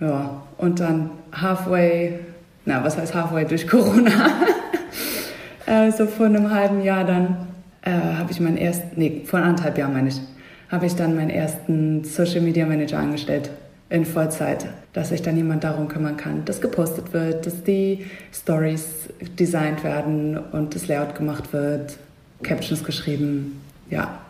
Ja, 0.00 0.42
und 0.56 0.80
dann 0.80 1.10
halfway, 1.32 2.18
na, 2.64 2.82
was 2.82 2.96
heißt 2.96 3.14
halfway 3.14 3.44
durch 3.44 3.68
Corona? 3.68 4.10
äh, 5.66 5.92
so 5.92 6.06
vor 6.06 6.26
einem 6.26 6.50
halben 6.50 6.82
Jahr 6.82 7.04
dann 7.04 7.49
äh, 7.82 7.90
habe 7.90 8.30
ich 8.30 8.40
meinen 8.40 8.56
ersten, 8.56 8.90
nee, 8.96 9.22
vor 9.24 9.40
anderthalb 9.40 9.78
Jahren 9.78 9.92
meine 9.92 10.08
ich, 10.08 10.20
habe 10.68 10.86
ich 10.86 10.94
dann 10.94 11.16
meinen 11.16 11.30
ersten 11.30 12.04
Social 12.04 12.40
Media 12.40 12.66
Manager 12.66 12.98
angestellt 12.98 13.50
in 13.88 14.04
Vollzeit, 14.04 14.66
dass 14.92 15.08
sich 15.08 15.20
dann 15.20 15.36
jemand 15.36 15.64
darum 15.64 15.88
kümmern 15.88 16.16
kann, 16.16 16.44
dass 16.44 16.60
gepostet 16.60 17.12
wird, 17.12 17.44
dass 17.46 17.64
die 17.64 18.06
Stories 18.32 19.08
designt 19.38 19.82
werden 19.82 20.38
und 20.38 20.74
das 20.74 20.86
Layout 20.86 21.16
gemacht 21.16 21.52
wird, 21.52 21.96
Captions 22.42 22.84
geschrieben, 22.84 23.60
ja. 23.90 24.20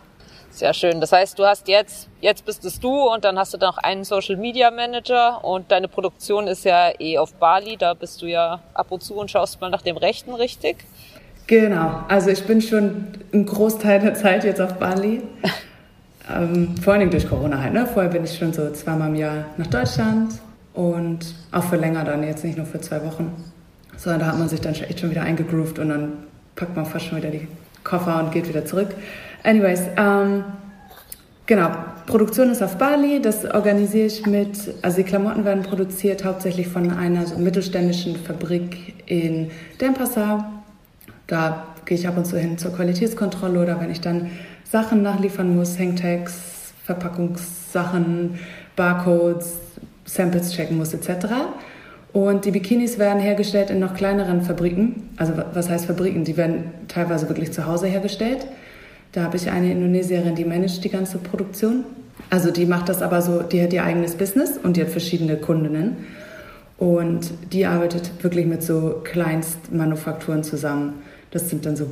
Sehr 0.49 0.73
schön. 0.73 0.99
Das 0.99 1.13
heißt, 1.13 1.39
du 1.39 1.45
hast 1.45 1.69
jetzt, 1.69 2.09
jetzt 2.19 2.43
bist 2.45 2.65
es 2.65 2.79
du 2.79 2.89
und 2.89 3.23
dann 3.23 3.39
hast 3.39 3.53
du 3.53 3.57
noch 3.57 3.77
einen 3.77 4.03
Social 4.03 4.35
Media 4.35 4.69
Manager 4.69 5.43
und 5.45 5.71
deine 5.71 5.87
Produktion 5.87 6.47
ist 6.47 6.65
ja 6.65 6.91
eh 6.99 7.17
auf 7.17 7.33
Bali. 7.35 7.77
Da 7.77 7.93
bist 7.93 8.21
du 8.21 8.25
ja 8.25 8.59
ab 8.73 8.87
und 8.91 9.01
zu 9.01 9.15
und 9.15 9.31
schaust 9.31 9.61
mal 9.61 9.69
nach 9.69 9.81
dem 9.81 9.95
Rechten, 9.95 10.33
richtig? 10.33 10.85
Genau. 11.47 12.03
Also 12.07 12.29
ich 12.29 12.45
bin 12.45 12.61
schon 12.61 13.07
einen 13.33 13.45
Großteil 13.45 13.99
der 13.99 14.13
Zeit 14.13 14.43
jetzt 14.43 14.61
auf 14.61 14.73
Bali. 14.73 15.21
ähm, 16.33 16.75
vor 16.81 16.93
allem 16.93 17.09
durch 17.09 17.27
Corona 17.27 17.61
halt. 17.61 17.73
Ne? 17.73 17.85
Vorher 17.85 18.11
bin 18.11 18.23
ich 18.23 18.37
schon 18.37 18.53
so 18.53 18.71
zweimal 18.71 19.09
im 19.09 19.15
Jahr 19.15 19.45
nach 19.57 19.67
Deutschland 19.67 20.33
und 20.73 21.19
auch 21.51 21.63
für 21.63 21.75
länger 21.75 22.03
dann, 22.03 22.23
jetzt 22.23 22.43
nicht 22.43 22.57
nur 22.57 22.65
für 22.65 22.79
zwei 22.79 23.03
Wochen. 23.03 23.31
Sondern 23.97 24.21
da 24.21 24.27
hat 24.27 24.39
man 24.39 24.49
sich 24.49 24.61
dann 24.61 24.73
echt 24.73 24.99
schon 24.99 25.11
wieder 25.11 25.23
eingegroovt 25.23 25.79
und 25.79 25.89
dann 25.89 26.13
packt 26.55 26.75
man 26.75 26.85
fast 26.85 27.05
schon 27.05 27.17
wieder 27.17 27.29
die 27.29 27.47
Koffer 27.83 28.23
und 28.23 28.31
geht 28.31 28.47
wieder 28.47 28.65
zurück. 28.65 28.89
Anyways, 29.43 29.81
ähm, 29.97 30.43
genau, 31.45 31.71
Produktion 32.05 32.49
ist 32.49 32.61
auf 32.61 32.77
Bali, 32.77 33.21
das 33.21 33.45
organisiere 33.45 34.07
ich 34.07 34.25
mit, 34.25 34.57
also 34.81 34.97
die 34.97 35.03
Klamotten 35.03 35.45
werden 35.45 35.63
produziert 35.63 36.23
hauptsächlich 36.23 36.67
von 36.67 36.91
einer 36.91 37.25
so 37.25 37.37
mittelständischen 37.37 38.15
Fabrik 38.15 38.93
in 39.05 39.49
Denpasar. 39.79 40.60
Da 41.31 41.63
gehe 41.85 41.97
ich 41.97 42.09
ab 42.09 42.17
und 42.17 42.25
zu 42.25 42.37
hin 42.37 42.57
zur 42.57 42.73
Qualitätskontrolle 42.73 43.61
oder 43.61 43.79
wenn 43.79 43.89
ich 43.89 44.01
dann 44.01 44.31
Sachen 44.69 45.01
nachliefern 45.01 45.55
muss, 45.55 45.79
Hangtags, 45.79 46.73
Verpackungssachen, 46.83 48.37
Barcodes, 48.75 49.53
Samples 50.03 50.51
checken 50.51 50.75
muss 50.75 50.93
etc. 50.93 51.27
Und 52.11 52.43
die 52.43 52.51
Bikinis 52.51 52.99
werden 52.99 53.21
hergestellt 53.21 53.69
in 53.69 53.79
noch 53.79 53.93
kleineren 53.93 54.41
Fabriken. 54.41 55.09
Also 55.15 55.31
was 55.53 55.69
heißt 55.69 55.85
Fabriken? 55.85 56.25
Die 56.25 56.35
werden 56.35 56.65
teilweise 56.89 57.29
wirklich 57.29 57.53
zu 57.53 57.65
Hause 57.65 57.87
hergestellt. 57.87 58.45
Da 59.13 59.23
habe 59.23 59.37
ich 59.37 59.49
eine 59.49 59.71
Indonesierin, 59.71 60.35
die 60.35 60.43
managt 60.43 60.83
die 60.83 60.89
ganze 60.89 61.17
Produktion. 61.17 61.85
Also 62.29 62.51
die 62.51 62.65
macht 62.65 62.89
das 62.89 63.01
aber 63.01 63.21
so, 63.21 63.41
die 63.41 63.63
hat 63.63 63.71
ihr 63.71 63.85
eigenes 63.85 64.15
Business 64.15 64.57
und 64.61 64.75
die 64.75 64.81
hat 64.81 64.89
verschiedene 64.89 65.37
Kundinnen. 65.37 65.95
Und 66.81 67.31
die 67.53 67.65
arbeitet 67.65 68.23
wirklich 68.23 68.45
mit 68.45 68.63
so 68.63 69.01
Kleinstmanufakturen 69.03 70.43
zusammen. 70.43 71.01
Das 71.29 71.49
sind 71.49 71.65
dann 71.65 71.75
so 71.75 71.85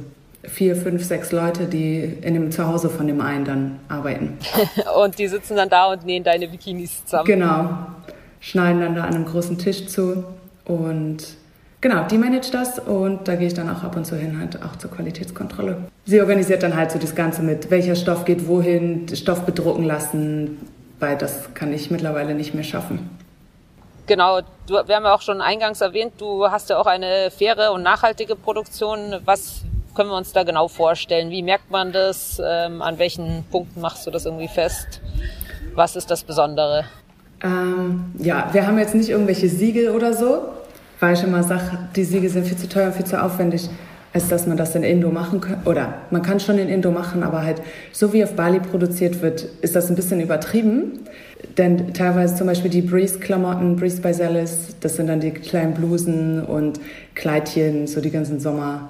vier, 0.43 0.75
fünf, 0.75 1.03
sechs 1.03 1.31
Leute, 1.31 1.65
die 1.65 2.17
in 2.21 2.33
dem 2.33 2.51
Zuhause 2.51 2.89
von 2.89 3.05
dem 3.05 3.21
einen 3.21 3.45
dann 3.45 3.79
arbeiten. 3.87 4.37
und 5.03 5.19
die 5.19 5.27
sitzen 5.27 5.55
dann 5.55 5.69
da 5.69 5.91
und 5.91 6.05
nähen 6.05 6.23
deine 6.23 6.47
Bikinis 6.47 7.05
zusammen. 7.05 7.25
Genau 7.25 7.69
schneiden 8.39 8.81
dann 8.81 8.95
da 8.95 9.03
an 9.03 9.15
einem 9.15 9.25
großen 9.25 9.57
Tisch 9.57 9.87
zu 9.87 10.23
und 10.65 11.17
genau, 11.81 12.07
die 12.07 12.17
managt 12.17 12.53
das 12.53 12.79
und 12.79 13.27
da 13.27 13.35
gehe 13.35 13.47
ich 13.47 13.53
dann 13.53 13.69
auch 13.69 13.83
ab 13.83 13.95
und 13.95 14.05
zu 14.05 14.15
hin, 14.15 14.39
halt 14.39 14.61
auch 14.63 14.75
zur 14.77 14.91
Qualitätskontrolle. 14.91 15.77
Sie 16.05 16.19
organisiert 16.19 16.63
dann 16.63 16.75
halt 16.75 16.91
so 16.91 16.99
das 16.99 17.15
Ganze 17.15 17.41
mit, 17.41 17.69
welcher 17.69 17.95
Stoff 17.95 18.25
geht 18.25 18.47
wohin, 18.47 19.07
Stoff 19.13 19.45
bedrucken 19.45 19.83
lassen, 19.83 20.57
weil 20.99 21.17
das 21.17 21.53
kann 21.53 21.73
ich 21.73 21.91
mittlerweile 21.91 22.33
nicht 22.33 22.53
mehr 22.53 22.63
schaffen. 22.63 23.09
Genau, 24.09 24.39
du, 24.65 24.73
wir 24.73 24.95
haben 24.95 25.03
ja 25.03 25.13
auch 25.13 25.21
schon 25.21 25.39
eingangs 25.39 25.81
erwähnt, 25.81 26.13
du 26.17 26.49
hast 26.49 26.71
ja 26.71 26.79
auch 26.79 26.87
eine 26.87 27.29
faire 27.29 27.71
und 27.71 27.83
nachhaltige 27.83 28.35
Produktion. 28.35 29.17
Was 29.23 29.61
können 29.93 30.09
wir 30.09 30.17
uns 30.17 30.33
da 30.33 30.41
genau 30.41 30.67
vorstellen? 30.67 31.29
Wie 31.29 31.43
merkt 31.43 31.69
man 31.69 31.91
das? 31.91 32.41
Ähm, 32.43 32.81
an 32.81 32.97
welchen 32.97 33.45
Punkten 33.51 33.81
machst 33.81 34.07
du 34.07 34.11
das 34.11 34.25
irgendwie 34.25 34.47
fest? 34.47 34.99
Was 35.75 35.95
ist 35.95 36.09
das 36.09 36.23
Besondere? 36.23 36.85
Ähm, 37.43 38.11
ja, 38.17 38.49
wir 38.51 38.65
haben 38.65 38.79
jetzt 38.79 38.95
nicht 38.95 39.09
irgendwelche 39.09 39.47
Siegel 39.47 39.91
oder 39.91 40.11
so, 40.15 40.41
weil 40.99 41.13
ich 41.13 41.23
immer 41.23 41.43
sage, 41.43 41.77
die 41.95 42.03
Siegel 42.03 42.31
sind 42.31 42.47
viel 42.47 42.57
zu 42.57 42.67
teuer 42.67 42.87
und 42.87 42.95
viel 42.95 43.05
zu 43.05 43.21
aufwendig, 43.21 43.69
als 44.11 44.27
dass 44.27 44.47
man 44.47 44.57
das 44.57 44.73
in 44.73 44.81
Indo 44.81 45.11
machen 45.11 45.39
kann. 45.39 45.61
Oder 45.65 45.93
man 46.09 46.23
kann 46.23 46.39
schon 46.39 46.57
in 46.57 46.67
Indo 46.67 46.89
machen, 46.89 47.21
aber 47.21 47.43
halt 47.43 47.61
so 47.91 48.11
wie 48.11 48.23
auf 48.23 48.35
Bali 48.35 48.59
produziert 48.59 49.21
wird, 49.21 49.43
ist 49.61 49.75
das 49.75 49.87
ein 49.87 49.95
bisschen 49.95 50.19
übertrieben. 50.19 51.07
Denn 51.57 51.93
teilweise 51.93 52.35
zum 52.35 52.47
Beispiel 52.47 52.69
die 52.69 52.81
Breeze-Klamotten, 52.81 53.77
Breeze 53.77 54.01
by 54.01 54.11
Zelis, 54.11 54.75
das 54.81 54.95
sind 54.95 55.07
dann 55.07 55.19
die 55.19 55.31
kleinen 55.31 55.73
Blusen 55.73 56.43
und 56.43 56.79
Kleidchen, 57.15 57.87
so 57.87 58.01
die 58.01 58.11
ganzen 58.11 58.39
Sommer, 58.39 58.89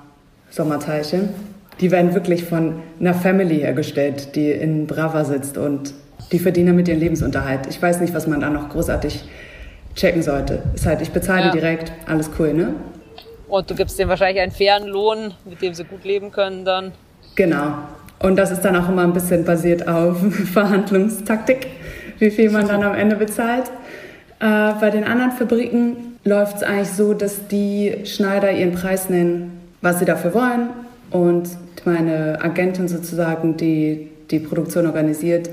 Sommerteilchen. 0.50 1.30
Die 1.80 1.92
werden 1.92 2.14
wirklich 2.14 2.44
von 2.44 2.82
einer 3.00 3.14
Family 3.14 3.60
hergestellt, 3.60 4.36
die 4.36 4.52
in 4.52 4.88
Brava 4.88 5.24
sitzt 5.26 5.58
und 5.58 5.94
die 6.32 6.40
verdienen 6.40 6.76
mit 6.76 6.88
ihrem 6.88 7.00
Lebensunterhalt. 7.00 7.68
Ich 7.70 7.82
weiß 7.82 8.02
nicht, 8.02 8.14
was 8.14 8.28
man 8.28 8.40
da 8.40 8.50
noch 8.50 8.70
großartig 8.70 9.24
checken 9.96 10.22
sollte. 10.22 10.64
Ist 10.74 10.86
halt, 10.86 11.02
ich 11.02 11.12
bezahle 11.12 11.46
ja. 11.46 11.52
direkt, 11.52 11.92
alles 12.08 12.30
cool, 12.40 12.54
ne? 12.54 12.74
Und 13.48 13.70
du 13.70 13.76
gibst 13.76 13.98
denen 13.98 14.10
wahrscheinlich 14.10 14.42
einen 14.42 14.52
fairen 14.52 14.88
Lohn, 14.88 15.34
mit 15.46 15.62
dem 15.62 15.74
sie 15.74 15.84
gut 15.84 16.04
leben 16.04 16.32
können 16.32 16.66
dann. 16.66 16.92
Genau. 17.36 17.74
Und 18.20 18.36
das 18.36 18.52
ist 18.52 18.62
dann 18.62 18.76
auch 18.76 18.90
immer 18.90 19.04
ein 19.04 19.14
bisschen 19.14 19.46
basiert 19.46 19.88
auf 19.88 20.18
Verhandlungstaktik, 20.54 21.68
wie 22.20 22.32
viel 22.32 22.50
man 22.52 22.68
dann 22.68 22.84
am 22.84 22.96
Ende 22.96 23.16
bezahlt. 23.16 23.66
Äh, 24.40 24.74
bei 24.80 24.90
den 24.90 25.04
anderen 25.04 25.32
Fabriken 25.32 26.18
läuft 26.24 26.58
es 26.58 26.64
eigentlich 26.64 26.90
so, 26.90 27.14
dass 27.14 27.48
die 27.48 27.96
Schneider 28.06 28.52
ihren 28.52 28.74
Preis 28.74 29.10
nennen, 29.10 29.60
was 29.82 30.00
sie 30.00 30.06
dafür 30.06 30.34
wollen. 30.34 30.70
Und 31.12 31.50
meine 31.86 32.40
Agentin 32.42 32.88
sozusagen, 32.88 33.58
die 33.58 34.10
die 34.30 34.40
Produktion 34.40 34.86
organisiert, 34.86 35.50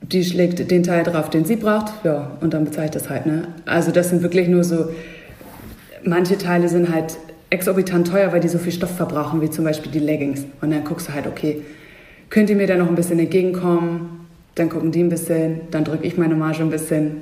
die 0.00 0.24
schlägt 0.24 0.70
den 0.70 0.82
Teil 0.82 1.04
drauf, 1.04 1.30
den 1.30 1.44
sie 1.44 1.56
braucht, 1.56 1.92
ja, 2.04 2.30
und 2.40 2.54
dann 2.54 2.64
bezahle 2.64 2.86
ich 2.86 2.92
das 2.92 3.10
halt. 3.10 3.26
Ne? 3.26 3.48
Also 3.64 3.90
das 3.90 4.10
sind 4.10 4.22
wirklich 4.22 4.48
nur 4.48 4.64
so, 4.64 4.90
manche 6.04 6.38
Teile 6.38 6.68
sind 6.68 6.92
halt 6.92 7.16
exorbitant 7.50 8.08
teuer, 8.08 8.32
weil 8.32 8.40
die 8.40 8.48
so 8.48 8.58
viel 8.58 8.72
Stoff 8.72 8.94
verbrauchen, 8.96 9.40
wie 9.40 9.50
zum 9.50 9.64
Beispiel 9.64 9.90
die 9.90 9.98
Leggings. 9.98 10.44
Und 10.60 10.70
dann 10.70 10.84
guckst 10.84 11.08
du 11.08 11.14
halt, 11.14 11.26
okay, 11.26 11.62
könnt 12.30 12.50
ihr 12.50 12.56
mir 12.56 12.66
da 12.66 12.76
noch 12.76 12.88
ein 12.88 12.94
bisschen 12.94 13.18
entgegenkommen? 13.18 14.25
Dann 14.56 14.68
gucken 14.68 14.90
die 14.90 15.02
ein 15.02 15.08
bisschen, 15.08 15.60
dann 15.70 15.84
drücke 15.84 16.04
ich 16.04 16.18
meine 16.18 16.34
Marge 16.34 16.62
ein 16.62 16.70
bisschen. 16.70 17.18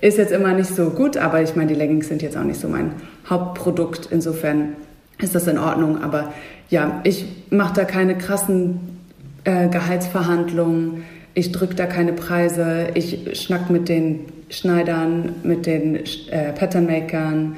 Ist 0.00 0.18
jetzt 0.18 0.32
immer 0.32 0.52
nicht 0.52 0.74
so 0.74 0.90
gut, 0.90 1.16
aber 1.16 1.42
ich 1.42 1.56
meine, 1.56 1.72
die 1.72 1.78
Leggings 1.78 2.08
sind 2.08 2.22
jetzt 2.22 2.36
auch 2.36 2.44
nicht 2.44 2.60
so 2.60 2.68
mein 2.68 2.92
Hauptprodukt. 3.28 4.08
Insofern 4.10 4.76
ist 5.20 5.34
das 5.34 5.46
in 5.46 5.58
Ordnung. 5.58 6.02
Aber 6.02 6.32
ja, 6.70 7.00
ich 7.04 7.24
mache 7.50 7.74
da 7.74 7.84
keine 7.84 8.16
krassen 8.16 9.00
äh, 9.44 9.68
Gehaltsverhandlungen 9.68 11.02
ich 11.36 11.52
drücke 11.52 11.74
da 11.74 11.84
keine 11.84 12.14
Preise, 12.14 12.88
ich 12.94 13.38
schnack 13.38 13.68
mit 13.68 13.90
den 13.90 14.20
Schneidern, 14.48 15.34
mit 15.42 15.66
den 15.66 15.96
äh, 16.30 16.54
Patternmakern. 16.54 17.56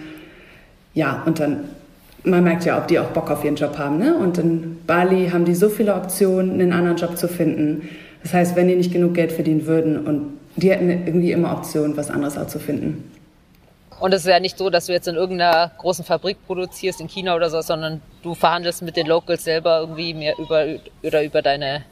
ja, 0.95 1.23
und 1.27 1.39
dann, 1.39 1.61
man 2.25 2.43
merkt 2.43 2.65
ja, 2.65 2.77
ob 2.77 2.89
die 2.89 2.99
auch 2.99 3.11
Bock 3.11 3.31
auf 3.31 3.45
ihren 3.45 3.55
Job 3.55 3.79
haben. 3.79 3.99
Ne? 3.99 4.17
Und 4.17 4.37
in 4.37 4.79
Bali 4.85 5.31
haben 5.33 5.45
die 5.45 5.55
so 5.55 5.69
viele 5.69 5.95
Optionen, 5.95 6.55
einen 6.61 6.73
anderen 6.73 6.97
Job 6.97 7.17
zu 7.17 7.29
finden. 7.29 7.89
Das 8.23 8.35
heißt, 8.35 8.57
wenn 8.57 8.69
die 8.69 8.75
nicht 8.75 8.93
genug 8.93 9.15
Geld 9.15 9.33
verdienen 9.33 9.67
würden 9.67 10.07
und 10.07 10.39
die 10.57 10.71
hätten 10.71 10.91
irgendwie 10.91 11.33
immer 11.33 11.53
Optionen, 11.53 11.97
was 11.97 12.11
anderes 12.11 12.37
auch 12.37 12.47
zu 12.47 12.59
finden. 12.59 13.11
Und 14.01 14.15
es 14.15 14.21
ist 14.21 14.29
ja 14.29 14.39
nicht 14.39 14.57
so, 14.57 14.71
dass 14.71 14.87
du 14.87 14.93
jetzt 14.93 15.09
in 15.09 15.17
irgendeiner 15.17 15.73
großen 15.79 16.05
Fabrik 16.05 16.37
produzierst, 16.47 17.01
in 17.01 17.09
China 17.09 17.35
oder 17.35 17.51
so, 17.51 17.61
sondern 17.61 18.01
du 18.23 18.35
verhandelst 18.35 18.83
mit 18.83 18.97
den 18.97 19.07
Locals 19.07 19.45
selber 19.45 19.81
irgendwie 19.81 20.15
mehr 20.15 20.35
über, 20.39 20.67
oder 21.03 21.25
über 21.25 21.43
deine, 21.43 21.83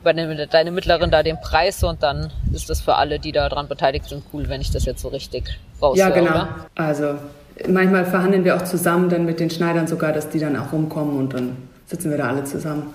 über 0.00 0.14
deine, 0.14 0.46
deine 0.48 0.70
Mittlerin 0.72 1.10
da 1.10 1.22
den 1.22 1.40
Preis 1.40 1.82
und 1.84 2.02
dann 2.02 2.32
ist 2.52 2.68
das 2.70 2.80
für 2.80 2.96
alle, 2.96 3.20
die 3.20 3.30
daran 3.30 3.68
beteiligt 3.68 4.06
sind, 4.06 4.24
cool, 4.32 4.48
wenn 4.48 4.60
ich 4.60 4.72
das 4.72 4.84
jetzt 4.84 5.00
so 5.00 5.08
richtig 5.08 5.44
raushöre. 5.80 6.08
Ja, 6.08 6.14
genau. 6.14 6.30
Oder? 6.30 6.48
Also 6.74 7.14
manchmal 7.68 8.04
verhandeln 8.04 8.44
wir 8.44 8.56
auch 8.56 8.64
zusammen 8.64 9.08
dann 9.08 9.24
mit 9.24 9.38
den 9.38 9.50
Schneidern 9.50 9.86
sogar, 9.86 10.12
dass 10.12 10.28
die 10.30 10.40
dann 10.40 10.56
auch 10.56 10.72
rumkommen 10.72 11.18
und 11.18 11.34
dann 11.34 11.56
sitzen 11.86 12.10
wir 12.10 12.18
da 12.18 12.28
alle 12.28 12.44
zusammen 12.44 12.92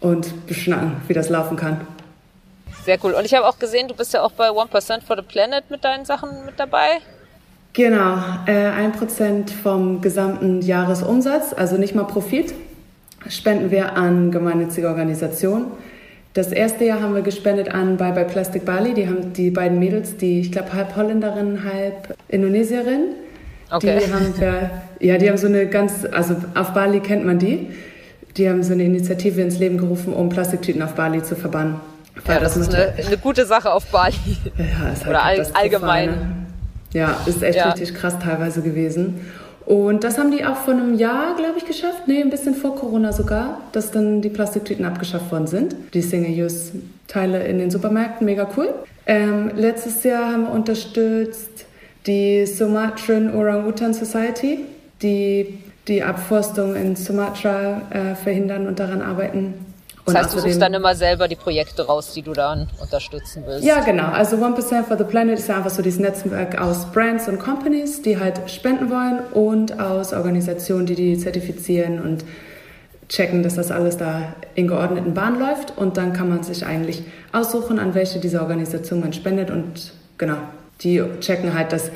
und 0.00 0.46
beschnacken, 0.46 0.96
wie 1.08 1.14
das 1.14 1.28
laufen 1.28 1.56
kann. 1.56 1.80
Sehr 2.84 2.98
cool. 3.04 3.12
Und 3.12 3.24
ich 3.24 3.34
habe 3.34 3.46
auch 3.46 3.58
gesehen, 3.58 3.88
du 3.88 3.94
bist 3.94 4.14
ja 4.14 4.22
auch 4.22 4.32
bei 4.32 4.48
1% 4.48 5.02
for 5.02 5.16
the 5.16 5.22
Planet 5.22 5.70
mit 5.70 5.84
deinen 5.84 6.04
Sachen 6.04 6.44
mit 6.46 6.58
dabei. 6.58 6.98
Genau, 7.72 8.16
äh, 8.46 8.52
ein 8.52 8.92
Prozent 8.92 9.50
vom 9.50 10.00
gesamten 10.00 10.60
Jahresumsatz, 10.60 11.52
also 11.52 11.76
nicht 11.76 11.94
mal 11.94 12.04
Profit, 12.04 12.52
spenden 13.28 13.70
wir 13.70 13.96
an 13.96 14.32
gemeinnützige 14.32 14.88
Organisationen. 14.88 15.66
Das 16.32 16.52
erste 16.52 16.84
Jahr 16.84 17.00
haben 17.00 17.14
wir 17.14 17.22
gespendet 17.22 17.72
an 17.72 17.96
Bye 17.96 18.12
Bye 18.12 18.24
Plastic 18.24 18.64
Bali. 18.64 18.94
Die 18.94 19.06
haben 19.06 19.32
die 19.32 19.50
beiden 19.50 19.78
Mädels, 19.78 20.16
die 20.16 20.40
ich 20.40 20.52
glaube 20.52 20.72
halb 20.72 20.96
Holländerin, 20.96 21.64
halb 21.64 22.16
Indonesierin. 22.28 23.14
Okay. 23.70 24.00
Die 24.04 24.12
haben 24.12 24.40
wir, 24.40 24.70
ja, 25.00 25.18
die 25.18 25.28
haben 25.28 25.36
so 25.36 25.46
eine 25.46 25.66
ganz, 25.66 26.06
also 26.10 26.36
auf 26.54 26.72
Bali 26.72 27.00
kennt 27.00 27.24
man 27.24 27.38
die. 27.38 27.68
Die 28.36 28.48
haben 28.48 28.62
so 28.62 28.72
eine 28.72 28.84
Initiative 28.84 29.40
ins 29.40 29.58
Leben 29.58 29.78
gerufen, 29.78 30.12
um 30.12 30.28
Plastiktüten 30.28 30.82
auf 30.82 30.94
Bali 30.94 31.22
zu 31.22 31.36
verbannen. 31.36 31.76
Ja, 32.26 32.38
das, 32.38 32.54
das 32.54 32.68
ist 32.68 32.74
eine, 32.74 32.92
eine, 33.06 33.18
gute 33.18 33.46
Sache 33.46 33.72
auf 33.72 33.86
Bali. 33.86 34.14
Ja, 34.56 34.92
ist 34.92 35.04
halt 35.04 35.08
Oder 35.08 35.22
all, 35.22 35.46
allgemein. 35.54 36.46
Ja, 36.92 37.16
ist 37.26 37.42
echt 37.42 37.56
ja. 37.56 37.70
richtig 37.70 37.94
krass 37.94 38.18
teilweise 38.18 38.62
gewesen. 38.62 39.20
Und 39.66 40.02
das 40.02 40.18
haben 40.18 40.32
die 40.32 40.44
auch 40.44 40.56
vor 40.56 40.74
einem 40.74 40.94
Jahr, 40.94 41.36
glaube 41.36 41.58
ich, 41.58 41.64
geschafft. 41.64 42.08
Nee, 42.08 42.20
ein 42.20 42.30
bisschen 42.30 42.54
vor 42.54 42.74
Corona 42.74 43.12
sogar, 43.12 43.60
dass 43.72 43.92
dann 43.92 44.20
die 44.20 44.28
Plastiktüten 44.28 44.84
abgeschafft 44.84 45.30
worden 45.30 45.46
sind. 45.46 45.76
Die 45.94 46.02
Single-Use-Teile 46.02 47.44
in 47.46 47.58
den 47.58 47.70
Supermärkten, 47.70 48.24
mega 48.24 48.48
cool. 48.56 48.74
Ähm, 49.06 49.52
letztes 49.54 50.02
Jahr 50.02 50.32
haben 50.32 50.44
wir 50.44 50.50
unterstützt 50.50 51.66
die 52.06 52.46
Sumatran 52.46 53.34
Orang-Utan 53.34 53.94
Society, 53.94 54.60
die 55.02 55.58
die 55.88 56.02
Abforstung 56.02 56.76
in 56.76 56.96
Sumatra 56.96 57.82
äh, 57.90 58.14
verhindern 58.14 58.66
und 58.66 58.78
daran 58.78 59.02
arbeiten. 59.02 59.54
Das 60.06 60.14
heißt, 60.14 60.34
du 60.34 60.40
suchst 60.40 60.60
dann 60.60 60.74
immer 60.74 60.94
selber 60.94 61.28
die 61.28 61.36
Projekte 61.36 61.86
raus, 61.86 62.12
die 62.14 62.22
du 62.22 62.32
dann 62.32 62.68
unterstützen 62.80 63.44
willst. 63.46 63.64
Ja, 63.64 63.80
genau. 63.80 64.08
Also 64.08 64.36
1% 64.36 64.84
for 64.84 64.96
the 64.96 65.04
Planet 65.04 65.38
ist 65.38 65.48
ja 65.48 65.56
einfach 65.56 65.70
so 65.70 65.82
dieses 65.82 66.00
Netzwerk 66.00 66.60
aus 66.60 66.86
Brands 66.86 67.28
und 67.28 67.38
Companies, 67.38 68.02
die 68.02 68.18
halt 68.18 68.50
spenden 68.50 68.90
wollen 68.90 69.20
und 69.32 69.78
aus 69.78 70.12
Organisationen, 70.12 70.86
die 70.86 70.94
die 70.94 71.18
zertifizieren 71.18 72.00
und 72.00 72.24
checken, 73.08 73.42
dass 73.42 73.56
das 73.56 73.70
alles 73.70 73.96
da 73.96 74.34
in 74.54 74.68
geordneten 74.68 75.14
Bahnen 75.14 75.38
läuft. 75.38 75.76
Und 75.76 75.96
dann 75.96 76.12
kann 76.12 76.28
man 76.28 76.42
sich 76.42 76.64
eigentlich 76.64 77.02
aussuchen, 77.32 77.78
an 77.78 77.94
welche 77.94 78.20
dieser 78.20 78.42
Organisation 78.42 79.00
man 79.00 79.12
spendet. 79.12 79.50
Und 79.50 79.92
genau, 80.18 80.38
die 80.80 81.02
checken 81.20 81.54
halt, 81.54 81.72
dass 81.72 81.90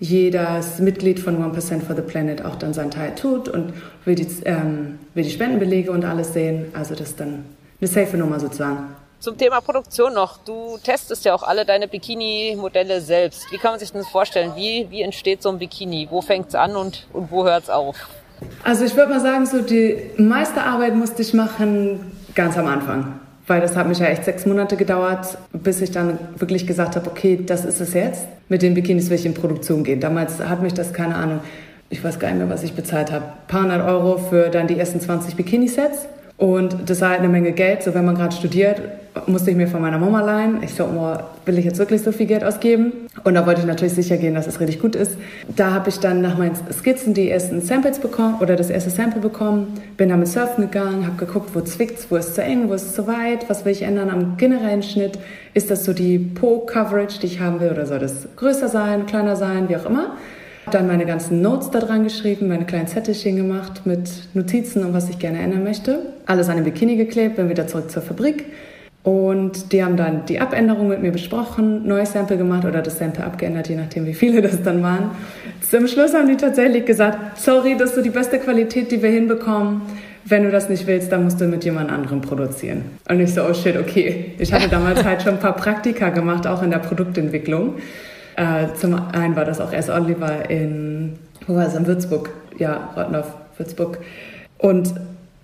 jedes 0.00 0.78
Mitglied 0.78 1.20
von 1.20 1.36
1% 1.36 1.82
for 1.82 1.94
the 1.94 2.02
Planet 2.02 2.44
auch 2.44 2.56
dann 2.56 2.72
seinen 2.72 2.90
Teil 2.90 3.14
tut 3.14 3.48
und 3.48 3.74
will 4.06 4.14
die, 4.14 4.26
ähm, 4.44 4.98
will 5.14 5.24
die 5.24 5.30
Spendenbelege 5.30 5.92
und 5.92 6.04
alles 6.04 6.32
sehen. 6.32 6.66
Also 6.72 6.94
das 6.94 7.10
ist 7.10 7.20
dann 7.20 7.44
eine 7.80 7.88
safe 7.88 8.16
Nummer 8.16 8.40
sozusagen. 8.40 8.96
Zum 9.20 9.36
Thema 9.36 9.60
Produktion 9.60 10.14
noch. 10.14 10.38
Du 10.38 10.78
testest 10.82 11.26
ja 11.26 11.34
auch 11.34 11.42
alle 11.42 11.66
deine 11.66 11.86
Bikini-Modelle 11.86 13.02
selbst. 13.02 13.52
Wie 13.52 13.58
kann 13.58 13.72
man 13.72 13.78
sich 13.78 13.92
das 13.92 14.08
vorstellen? 14.08 14.52
Wie, 14.56 14.86
wie 14.88 15.02
entsteht 15.02 15.42
so 15.42 15.50
ein 15.50 15.58
Bikini? 15.58 16.08
Wo 16.10 16.22
fängt 16.22 16.48
es 16.48 16.54
an 16.54 16.74
und, 16.74 17.06
und 17.12 17.30
wo 17.30 17.44
hört 17.44 17.64
es 17.64 17.70
auf? 17.70 17.96
Also 18.64 18.86
ich 18.86 18.96
würde 18.96 19.10
mal 19.10 19.20
sagen, 19.20 19.44
so 19.44 19.60
die 19.60 20.12
meiste 20.16 20.62
Arbeit 20.62 20.94
musste 20.94 21.20
ich 21.20 21.34
machen 21.34 22.12
ganz 22.34 22.56
am 22.56 22.66
Anfang 22.66 23.20
weil 23.46 23.60
das 23.60 23.76
hat 23.76 23.88
mich 23.88 23.98
ja 23.98 24.06
echt 24.06 24.24
sechs 24.24 24.46
Monate 24.46 24.76
gedauert, 24.76 25.38
bis 25.52 25.80
ich 25.80 25.90
dann 25.90 26.18
wirklich 26.36 26.66
gesagt 26.66 26.96
habe, 26.96 27.10
okay, 27.10 27.40
das 27.44 27.64
ist 27.64 27.80
es 27.80 27.94
jetzt. 27.94 28.26
Mit 28.48 28.62
den 28.62 28.74
Bikinis 28.74 29.10
will 29.10 29.16
ich 29.16 29.26
in 29.26 29.34
Produktion 29.34 29.84
gehen. 29.84 30.00
Damals 30.00 30.38
hat 30.40 30.62
mich 30.62 30.74
das, 30.74 30.92
keine 30.92 31.16
Ahnung, 31.16 31.40
ich 31.88 32.02
weiß 32.02 32.18
gar 32.18 32.28
nicht 32.28 32.38
mehr, 32.38 32.48
was 32.48 32.62
ich 32.62 32.74
bezahlt 32.74 33.10
habe. 33.10 33.24
Ein 33.24 33.48
paar 33.48 33.62
hundert 33.62 33.86
Euro 33.86 34.18
für 34.18 34.48
dann 34.48 34.68
die 34.68 34.78
ersten 34.78 35.00
20 35.00 35.34
Bikini-Sets. 35.34 36.06
Und 36.36 36.88
das 36.88 37.00
war 37.00 37.10
halt 37.10 37.18
eine 37.18 37.28
Menge 37.28 37.52
Geld. 37.52 37.82
So, 37.82 37.94
wenn 37.94 38.04
man 38.04 38.14
gerade 38.14 38.34
studiert, 38.34 38.80
musste 39.26 39.50
ich 39.50 39.56
mir 39.56 39.66
von 39.66 39.80
meiner 39.80 39.98
Mama 39.98 40.20
leihen. 40.20 40.62
Ich 40.62 40.74
so, 40.74 40.84
oh, 40.84 41.16
will 41.44 41.58
ich 41.58 41.64
jetzt 41.64 41.78
wirklich 41.78 42.02
so 42.02 42.12
viel 42.12 42.26
Geld 42.26 42.44
ausgeben? 42.44 42.92
Und 43.24 43.34
da 43.34 43.46
wollte 43.46 43.60
ich 43.60 43.66
natürlich 43.66 43.94
sicher 43.94 44.16
gehen, 44.16 44.34
dass 44.34 44.46
es 44.46 44.60
richtig 44.60 44.80
gut 44.80 44.94
ist. 44.94 45.16
Da 45.56 45.72
habe 45.72 45.88
ich 45.88 45.98
dann 45.98 46.20
nach 46.20 46.38
meinen 46.38 46.54
Skizzen 46.72 47.14
die 47.14 47.30
ersten 47.30 47.60
Samples 47.60 47.98
bekommen 47.98 48.36
oder 48.40 48.56
das 48.56 48.70
erste 48.70 48.90
Sample 48.90 49.20
bekommen. 49.20 49.74
Bin 49.96 50.08
damit 50.08 50.28
surfen 50.28 50.70
gegangen, 50.70 51.06
habe 51.06 51.16
geguckt, 51.16 51.50
wo 51.54 51.60
zwickt's, 51.60 52.06
wo 52.10 52.16
ist 52.16 52.34
zu 52.34 52.42
eng, 52.42 52.68
wo 52.68 52.74
ist 52.74 52.94
zu 52.94 53.06
weit, 53.06 53.48
was 53.48 53.64
will 53.64 53.72
ich 53.72 53.82
ändern 53.82 54.10
am 54.10 54.36
generellen 54.36 54.82
Schnitt? 54.82 55.18
Ist 55.54 55.70
das 55.70 55.84
so 55.84 55.92
die 55.92 56.18
Po-Coverage, 56.18 57.20
die 57.20 57.26
ich 57.26 57.40
haben 57.40 57.60
will, 57.60 57.70
oder 57.70 57.86
soll 57.86 57.98
das 57.98 58.28
größer 58.36 58.68
sein, 58.68 59.06
kleiner 59.06 59.36
sein, 59.36 59.68
wie 59.68 59.76
auch 59.76 59.86
immer? 59.86 60.16
dann 60.70 60.86
meine 60.86 61.04
ganzen 61.04 61.42
Notes 61.42 61.70
da 61.70 61.80
dran 61.80 62.04
geschrieben, 62.04 62.46
meine 62.46 62.64
kleinen 62.64 62.86
Zettelchen 62.86 63.34
gemacht 63.34 63.86
mit 63.86 64.08
Notizen 64.34 64.84
und 64.84 64.92
was 64.92 65.08
ich 65.08 65.18
gerne 65.18 65.40
ändern 65.40 65.64
möchte. 65.64 66.12
Alles 66.26 66.48
an 66.48 66.56
den 66.56 66.64
Bikini 66.64 66.94
geklebt, 66.96 67.36
bin 67.36 67.48
wieder 67.48 67.66
zurück 67.66 67.90
zur 67.90 68.02
Fabrik. 68.02 68.44
Und 69.02 69.72
die 69.72 69.82
haben 69.82 69.96
dann 69.96 70.26
die 70.26 70.40
Abänderung 70.40 70.88
mit 70.88 71.00
mir 71.00 71.10
besprochen, 71.10 71.86
neues 71.86 72.12
Sample 72.12 72.36
gemacht 72.36 72.66
oder 72.66 72.82
das 72.82 72.98
Sample 72.98 73.24
abgeändert, 73.24 73.68
je 73.68 73.76
nachdem 73.76 74.04
wie 74.04 74.12
viele 74.12 74.42
das 74.42 74.62
dann 74.62 74.82
waren. 74.82 75.12
Zum 75.68 75.88
Schluss 75.88 76.12
haben 76.14 76.28
die 76.28 76.36
tatsächlich 76.36 76.84
gesagt, 76.84 77.38
sorry, 77.38 77.76
das 77.78 77.90
ist 77.90 77.96
so 77.96 78.02
die 78.02 78.10
beste 78.10 78.38
Qualität, 78.38 78.90
die 78.90 79.02
wir 79.02 79.10
hinbekommen. 79.10 79.82
Wenn 80.26 80.44
du 80.44 80.50
das 80.50 80.68
nicht 80.68 80.86
willst, 80.86 81.10
dann 81.10 81.24
musst 81.24 81.40
du 81.40 81.46
mit 81.46 81.64
jemand 81.64 81.90
anderem 81.90 82.20
produzieren. 82.20 82.84
Und 83.08 83.20
ich 83.20 83.32
so, 83.32 83.42
oh 83.42 83.54
shit, 83.54 83.76
okay. 83.76 84.34
Ich 84.38 84.52
hatte 84.52 84.68
damals 84.68 85.02
halt 85.02 85.22
schon 85.22 85.34
ein 85.34 85.40
paar 85.40 85.56
Praktika 85.56 86.10
gemacht, 86.10 86.46
auch 86.46 86.62
in 86.62 86.70
der 86.70 86.78
Produktentwicklung. 86.78 87.76
Äh, 88.36 88.74
zum 88.78 88.94
einen 89.12 89.34
war 89.34 89.46
das 89.46 89.60
auch 89.60 89.72
erst 89.72 89.88
Oliver 89.88 90.48
in, 90.50 91.18
wo 91.46 91.54
war 91.54 91.66
es, 91.66 91.74
in 91.74 91.86
Würzburg, 91.86 92.30
ja, 92.58 92.90
Rottendorf, 92.94 93.32
Würzburg. 93.56 93.98
Und 94.58 94.92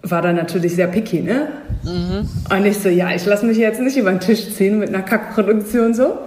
war 0.03 0.23
dann 0.23 0.37
natürlich 0.37 0.75
sehr 0.75 0.87
picky, 0.87 1.23
ne? 1.23 1.49
Mhm. 1.83 2.29
Und 2.51 2.67
ich 2.67 2.79
so, 2.79 2.89
ja, 2.89 3.11
ich 3.15 3.25
lasse 3.27 3.47
mich 3.47 3.59
jetzt 3.59 3.81
nicht 3.81 3.97
über 3.97 4.11
den 4.11 4.21
Tisch 4.21 4.55
ziehen 4.55 4.79
mit 4.79 4.89
einer 4.89 5.03
Kackproduktion 5.03 5.95
so. 5.95 6.19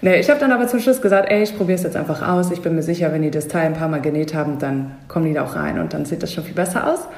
Nee, 0.00 0.20
ich 0.20 0.28
habe 0.28 0.38
dann 0.38 0.52
aber 0.52 0.66
zum 0.66 0.80
Schluss 0.80 1.00
gesagt, 1.00 1.30
ey, 1.30 1.42
ich 1.42 1.56
probiere 1.56 1.76
es 1.76 1.82
jetzt 1.82 1.96
einfach 1.96 2.26
aus. 2.26 2.50
Ich 2.50 2.60
bin 2.60 2.74
mir 2.74 2.82
sicher, 2.82 3.12
wenn 3.12 3.22
die 3.22 3.30
das 3.30 3.48
Teil 3.48 3.66
ein 3.66 3.74
paar 3.74 3.88
Mal 3.88 4.02
genäht 4.02 4.34
haben, 4.34 4.58
dann 4.58 4.92
kommen 5.08 5.26
die 5.26 5.32
da 5.32 5.44
auch 5.44 5.56
rein 5.56 5.78
und 5.78 5.94
dann 5.94 6.04
sieht 6.04 6.22
das 6.22 6.32
schon 6.32 6.44
viel 6.44 6.54
besser 6.54 6.92
aus 6.92 7.08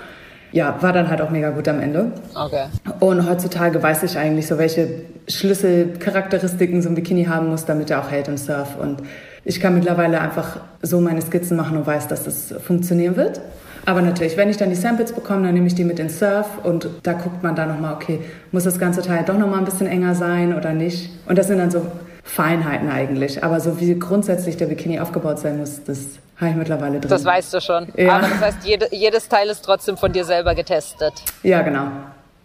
ja, 0.52 0.80
war 0.80 0.92
dann 0.92 1.10
halt 1.10 1.20
auch 1.20 1.30
mega 1.30 1.50
gut 1.50 1.68
am 1.68 1.80
Ende. 1.80 2.12
Okay. 2.34 2.64
Und 3.00 3.28
heutzutage 3.28 3.82
weiß 3.82 4.02
ich 4.04 4.16
eigentlich 4.16 4.46
so, 4.46 4.58
welche 4.58 4.88
Schlüsselcharakteristiken 5.28 6.82
so 6.82 6.88
ein 6.88 6.94
Bikini 6.94 7.24
haben 7.24 7.48
muss, 7.48 7.64
damit 7.64 7.90
er 7.90 8.00
auch 8.00 8.10
hält 8.10 8.28
im 8.28 8.36
Surf. 8.36 8.76
Und 8.80 9.02
ich 9.44 9.60
kann 9.60 9.74
mittlerweile 9.74 10.20
einfach 10.20 10.60
so 10.82 11.00
meine 11.00 11.20
Skizzen 11.20 11.56
machen 11.56 11.76
und 11.76 11.86
weiß, 11.86 12.08
dass 12.08 12.24
das 12.24 12.54
funktionieren 12.62 13.16
wird. 13.16 13.40
Aber 13.86 14.02
natürlich, 14.02 14.36
wenn 14.36 14.50
ich 14.50 14.56
dann 14.56 14.68
die 14.68 14.76
Samples 14.76 15.12
bekomme, 15.12 15.46
dann 15.46 15.54
nehme 15.54 15.68
ich 15.68 15.76
die 15.76 15.84
mit 15.84 16.00
in 16.00 16.10
Surf 16.10 16.46
und 16.64 16.88
da 17.04 17.12
guckt 17.12 17.42
man 17.44 17.54
dann 17.54 17.68
nochmal, 17.68 17.94
okay, 17.94 18.20
muss 18.50 18.64
das 18.64 18.80
ganze 18.80 19.00
Teil 19.00 19.24
doch 19.24 19.38
nochmal 19.38 19.60
ein 19.60 19.64
bisschen 19.64 19.86
enger 19.86 20.16
sein 20.16 20.54
oder 20.56 20.72
nicht? 20.72 21.10
Und 21.26 21.38
das 21.38 21.46
sind 21.46 21.58
dann 21.58 21.70
so 21.70 21.86
Feinheiten 22.24 22.90
eigentlich. 22.90 23.44
Aber 23.44 23.60
so 23.60 23.80
wie 23.80 23.96
grundsätzlich 23.96 24.56
der 24.56 24.66
Bikini 24.66 24.98
aufgebaut 24.98 25.38
sein 25.38 25.58
muss, 25.58 25.84
das 25.84 26.00
habe 26.36 26.50
ich 26.50 26.56
mittlerweile 26.56 26.98
drin. 26.98 27.08
Das 27.08 27.24
weißt 27.24 27.54
du 27.54 27.60
schon. 27.60 27.86
Ja. 27.96 28.16
Aber 28.16 28.28
das 28.28 28.40
heißt, 28.40 28.58
jede, 28.64 28.88
jedes 28.90 29.28
Teil 29.28 29.48
ist 29.48 29.64
trotzdem 29.64 29.96
von 29.96 30.12
dir 30.12 30.24
selber 30.24 30.56
getestet. 30.56 31.14
Ja, 31.44 31.62
genau. 31.62 31.86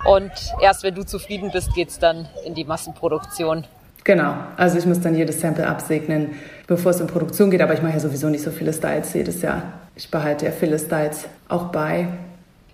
Und 0.05 0.31
erst 0.61 0.83
wenn 0.83 0.93
du 0.93 1.03
zufrieden 1.03 1.49
bist, 1.51 1.73
geht 1.73 1.89
es 1.89 1.97
dann 1.97 2.27
in 2.45 2.53
die 2.53 2.65
Massenproduktion. 2.65 3.65
Genau. 4.03 4.33
Also 4.57 4.77
ich 4.77 4.85
muss 4.85 4.99
dann 4.99 5.15
jedes 5.15 5.39
Sample 5.39 5.67
absegnen, 5.67 6.35
bevor 6.67 6.91
es 6.91 6.99
in 6.99 7.07
Produktion 7.07 7.51
geht. 7.51 7.61
Aber 7.61 7.73
ich 7.73 7.81
mache 7.81 7.93
ja 7.93 7.99
sowieso 7.99 8.29
nicht 8.29 8.43
so 8.43 8.51
viele 8.51 8.73
Styles 8.73 9.13
jedes 9.13 9.41
Jahr. 9.41 9.63
Ich 9.95 10.09
behalte 10.09 10.45
ja 10.45 10.51
viele 10.51 10.79
Styles 10.79 11.25
auch 11.49 11.65
bei. 11.65 12.07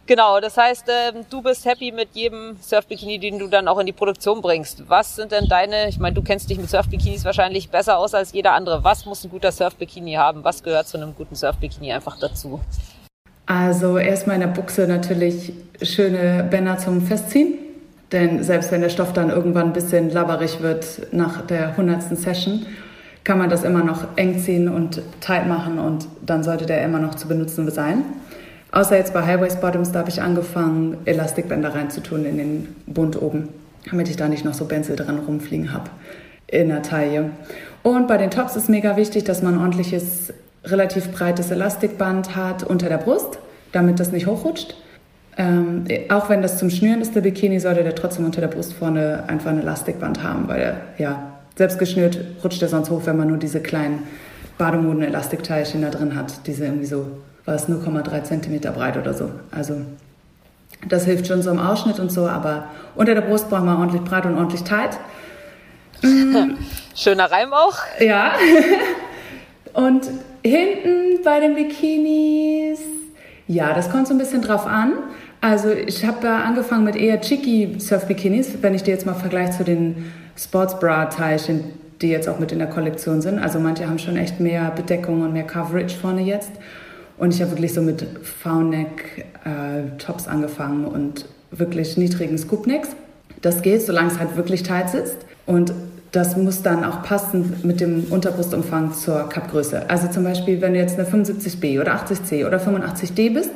Genau, 0.05 0.39
das 0.39 0.55
heißt, 0.55 0.85
ähm, 0.87 1.25
du 1.29 1.41
bist 1.41 1.65
happy 1.65 1.91
mit 1.91 2.07
jedem 2.13 2.55
Surfbikini, 2.61 3.19
den 3.19 3.39
du 3.39 3.47
dann 3.47 3.67
auch 3.67 3.77
in 3.77 3.85
die 3.85 3.91
Produktion 3.91 4.41
bringst. 4.41 4.87
Was 4.87 5.17
sind 5.17 5.33
denn 5.33 5.49
deine, 5.49 5.89
ich 5.89 5.99
meine, 5.99 6.15
du 6.15 6.21
kennst 6.21 6.49
dich 6.49 6.57
mit 6.57 6.69
Surfbikinis 6.69 7.25
wahrscheinlich 7.25 7.69
besser 7.69 7.97
aus 7.97 8.13
als 8.13 8.31
jeder 8.31 8.53
andere. 8.53 8.85
Was 8.85 9.05
muss 9.05 9.25
ein 9.25 9.29
guter 9.29 9.51
Surfbikini 9.51 10.13
haben? 10.13 10.45
Was 10.45 10.63
gehört 10.63 10.87
zu 10.87 10.95
einem 10.95 11.13
guten 11.13 11.35
Surfbikini 11.35 11.91
einfach 11.91 12.17
dazu? 12.17 12.61
Also 13.47 13.97
erstmal 13.97 14.35
in 14.35 14.41
der 14.41 14.47
Buchse 14.47 14.87
natürlich 14.87 15.51
schöne 15.81 16.47
Bänder 16.49 16.77
zum 16.77 17.01
Festziehen. 17.01 17.66
Denn 18.11 18.43
selbst 18.43 18.71
wenn 18.71 18.81
der 18.81 18.89
Stoff 18.89 19.13
dann 19.13 19.29
irgendwann 19.29 19.67
ein 19.67 19.73
bisschen 19.73 20.09
labberig 20.09 20.61
wird 20.61 21.07
nach 21.11 21.45
der 21.45 21.75
hundertsten 21.75 22.15
Session, 22.15 22.65
kann 23.23 23.37
man 23.37 23.49
das 23.49 23.65
immer 23.65 23.83
noch 23.83 24.05
eng 24.15 24.39
ziehen 24.39 24.69
und 24.69 25.01
tight 25.19 25.47
machen 25.47 25.79
und 25.79 26.07
dann 26.25 26.43
sollte 26.43 26.65
der 26.65 26.83
immer 26.83 26.99
noch 26.99 27.15
zu 27.15 27.27
benutzen 27.27 27.69
sein. 27.69 28.03
Außer 28.71 28.95
jetzt 28.97 29.13
bei 29.13 29.25
Highways 29.25 29.57
Bottoms, 29.57 29.91
da 29.91 29.99
habe 29.99 30.09
ich 30.09 30.21
angefangen, 30.21 30.97
Elastikbänder 31.05 31.75
reinzutun 31.75 32.25
in 32.25 32.37
den 32.37 32.75
Bund 32.85 33.21
oben, 33.21 33.49
damit 33.89 34.09
ich 34.09 34.15
da 34.15 34.29
nicht 34.29 34.45
noch 34.45 34.53
so 34.53 34.65
Benzel 34.65 34.95
dran 34.95 35.19
rumfliegen 35.19 35.73
habe 35.73 35.89
in 36.47 36.69
der 36.69 36.83
Taille. 36.83 37.31
Und 37.83 38.07
bei 38.07 38.17
den 38.17 38.31
Tops 38.31 38.55
ist 38.55 38.69
mega 38.69 38.95
wichtig, 38.95 39.25
dass 39.25 39.41
man 39.41 39.57
ordentliches, 39.57 40.33
relativ 40.63 41.11
breites 41.11 41.51
Elastikband 41.51 42.35
hat 42.35 42.63
unter 42.63 42.87
der 42.87 42.97
Brust, 42.97 43.39
damit 43.73 43.99
das 43.99 44.11
nicht 44.11 44.27
hochrutscht. 44.27 44.75
Ähm, 45.37 45.85
auch 46.09 46.29
wenn 46.29 46.41
das 46.41 46.57
zum 46.57 46.69
Schnüren 46.69 47.01
ist, 47.01 47.15
der 47.15 47.21
Bikini, 47.21 47.59
sollte 47.59 47.83
der 47.83 47.93
trotzdem 47.93 48.25
unter 48.25 48.41
der 48.41 48.47
Brust 48.47 48.73
vorne 48.73 49.23
einfach 49.27 49.51
ein 49.51 49.59
Elastikband 49.59 50.23
haben, 50.23 50.47
weil 50.47 50.61
er, 50.61 50.81
ja, 50.97 51.33
selbst 51.55 51.77
geschnürt 51.79 52.19
rutscht 52.43 52.61
er 52.61 52.69
sonst 52.69 52.89
hoch, 52.89 53.01
wenn 53.05 53.17
man 53.17 53.27
nur 53.27 53.37
diese 53.37 53.59
kleinen 53.59 54.03
Bademoden-Elastikteilchen 54.57 55.81
da 55.81 55.89
drin 55.89 56.15
hat. 56.15 56.47
Diese 56.47 56.65
irgendwie 56.65 56.85
so, 56.85 57.05
war 57.45 57.55
es 57.55 57.69
0,3 57.69 58.23
Zentimeter 58.23 58.71
breit 58.71 58.97
oder 58.97 59.13
so. 59.13 59.31
Also 59.51 59.75
das 60.87 61.05
hilft 61.05 61.27
schon 61.27 61.41
so 61.41 61.51
im 61.51 61.59
Ausschnitt 61.59 61.99
und 61.99 62.11
so, 62.11 62.27
aber 62.27 62.67
unter 62.95 63.13
der 63.13 63.21
Brust 63.21 63.49
brauchen 63.49 63.65
wir 63.65 63.77
ordentlich 63.77 64.03
breit 64.03 64.25
und 64.25 64.37
ordentlich 64.37 64.63
tight. 64.63 64.97
Schöner 66.95 67.31
Reim 67.31 67.53
auch. 67.53 67.77
Ja. 67.99 68.33
Und 69.73 70.07
hinten 70.43 71.21
bei 71.23 71.39
den 71.39 71.53
Bikinis, 71.53 72.79
ja, 73.47 73.73
das 73.73 73.91
kommt 73.91 74.07
so 74.07 74.13
ein 74.15 74.17
bisschen 74.17 74.41
drauf 74.41 74.65
an. 74.65 74.93
Also 75.41 75.71
ich 75.71 76.05
habe 76.05 76.29
angefangen 76.29 76.83
mit 76.83 76.95
eher 76.95 77.21
chicky 77.21 77.75
Surf-Bikinis, 77.79 78.57
wenn 78.61 78.73
ich 78.73 78.83
die 78.83 78.91
jetzt 78.91 79.05
mal 79.05 79.13
vergleiche 79.13 79.57
zu 79.57 79.63
den 79.63 80.11
Sportsbra-Teilchen, 80.35 81.63
die 82.01 82.09
jetzt 82.09 82.27
auch 82.27 82.39
mit 82.39 82.51
in 82.51 82.59
der 82.59 82.67
Kollektion 82.67 83.21
sind. 83.21 83.39
Also 83.39 83.59
manche 83.59 83.87
haben 83.87 83.99
schon 83.99 84.17
echt 84.17 84.39
mehr 84.39 84.71
Bedeckung 84.71 85.21
und 85.21 85.33
mehr 85.33 85.43
Coverage 85.43 85.95
vorne 85.95 86.21
jetzt. 86.21 86.51
Und 87.17 87.33
ich 87.33 87.41
habe 87.41 87.51
wirklich 87.51 87.73
so 87.73 87.81
mit 87.81 88.05
V-Neck-Tops 88.21 90.27
äh, 90.27 90.29
angefangen 90.29 90.85
und 90.85 91.25
wirklich 91.51 91.97
niedrigen 91.97 92.37
Scoop-Necks. 92.37 92.89
Das 93.41 93.61
geht, 93.61 93.81
solange 93.81 94.11
es 94.11 94.19
halt 94.19 94.37
wirklich 94.37 94.63
tight 94.63 94.89
sitzt. 94.89 95.17
Und 95.45 95.73
das 96.11 96.37
muss 96.37 96.61
dann 96.61 96.83
auch 96.83 97.03
passen 97.03 97.53
mit 97.63 97.79
dem 97.79 98.05
Unterbrustumfang 98.09 98.93
zur 98.93 99.29
Cupgröße. 99.29 99.89
Also 99.89 100.07
zum 100.07 100.23
Beispiel, 100.23 100.61
wenn 100.61 100.73
du 100.73 100.79
jetzt 100.79 100.99
eine 100.99 101.07
75B 101.07 101.81
oder 101.81 101.95
80C 101.95 102.45
oder 102.45 102.57
85D 102.57 103.33
bist, 103.33 103.51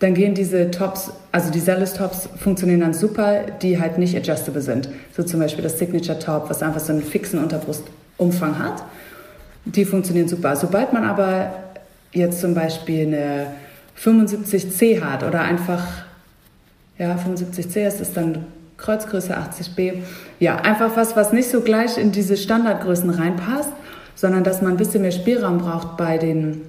dann 0.00 0.14
gehen 0.14 0.34
diese 0.34 0.70
Tops, 0.70 1.12
also 1.32 1.50
die 1.50 1.60
Zealous 1.60 1.94
Tops 1.94 2.28
funktionieren 2.38 2.80
dann 2.80 2.94
super, 2.94 3.42
die 3.62 3.80
halt 3.80 3.98
nicht 3.98 4.16
adjustable 4.16 4.60
sind. 4.60 4.88
So 5.16 5.22
zum 5.22 5.40
Beispiel 5.40 5.62
das 5.62 5.78
Signature 5.78 6.18
Top, 6.18 6.50
was 6.50 6.62
einfach 6.62 6.80
so 6.80 6.92
einen 6.92 7.02
fixen 7.02 7.38
Unterbrustumfang 7.38 8.58
hat. 8.58 8.84
Die 9.64 9.84
funktionieren 9.84 10.28
super. 10.28 10.56
Sobald 10.56 10.92
man 10.92 11.04
aber 11.04 11.52
jetzt 12.12 12.40
zum 12.40 12.54
Beispiel 12.54 13.06
eine 13.06 13.46
75C 13.98 15.00
hat 15.00 15.22
oder 15.22 15.40
einfach, 15.40 15.82
ja, 16.98 17.16
75C 17.16 17.86
ist 17.86 18.00
es 18.00 18.12
dann 18.12 18.46
Kreuzgröße 18.76 19.34
80b. 19.36 20.02
Ja, 20.40 20.56
einfach 20.56 20.96
was, 20.96 21.16
was 21.16 21.32
nicht 21.32 21.48
so 21.48 21.60
gleich 21.60 21.96
in 21.96 22.12
diese 22.12 22.36
Standardgrößen 22.36 23.08
reinpasst, 23.10 23.70
sondern 24.16 24.44
dass 24.44 24.60
man 24.60 24.72
ein 24.72 24.76
bisschen 24.76 25.02
mehr 25.02 25.12
Spielraum 25.12 25.58
braucht 25.58 25.96
bei 25.96 26.18
den 26.18 26.62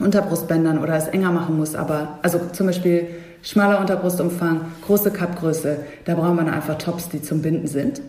Unterbrustbändern 0.00 0.78
oder 0.78 0.94
es 0.94 1.08
enger 1.08 1.30
machen 1.30 1.56
muss. 1.56 1.74
Aber 1.74 2.18
also 2.22 2.40
zum 2.52 2.66
Beispiel 2.66 3.08
schmaler 3.42 3.80
Unterbrustumfang, 3.80 4.62
große 4.86 5.10
Cupgröße, 5.10 5.78
da 6.04 6.14
braucht 6.14 6.34
man 6.34 6.48
einfach 6.48 6.78
Tops, 6.78 7.08
die 7.08 7.22
zum 7.22 7.42
Binden 7.42 7.66
sind. 7.66 8.00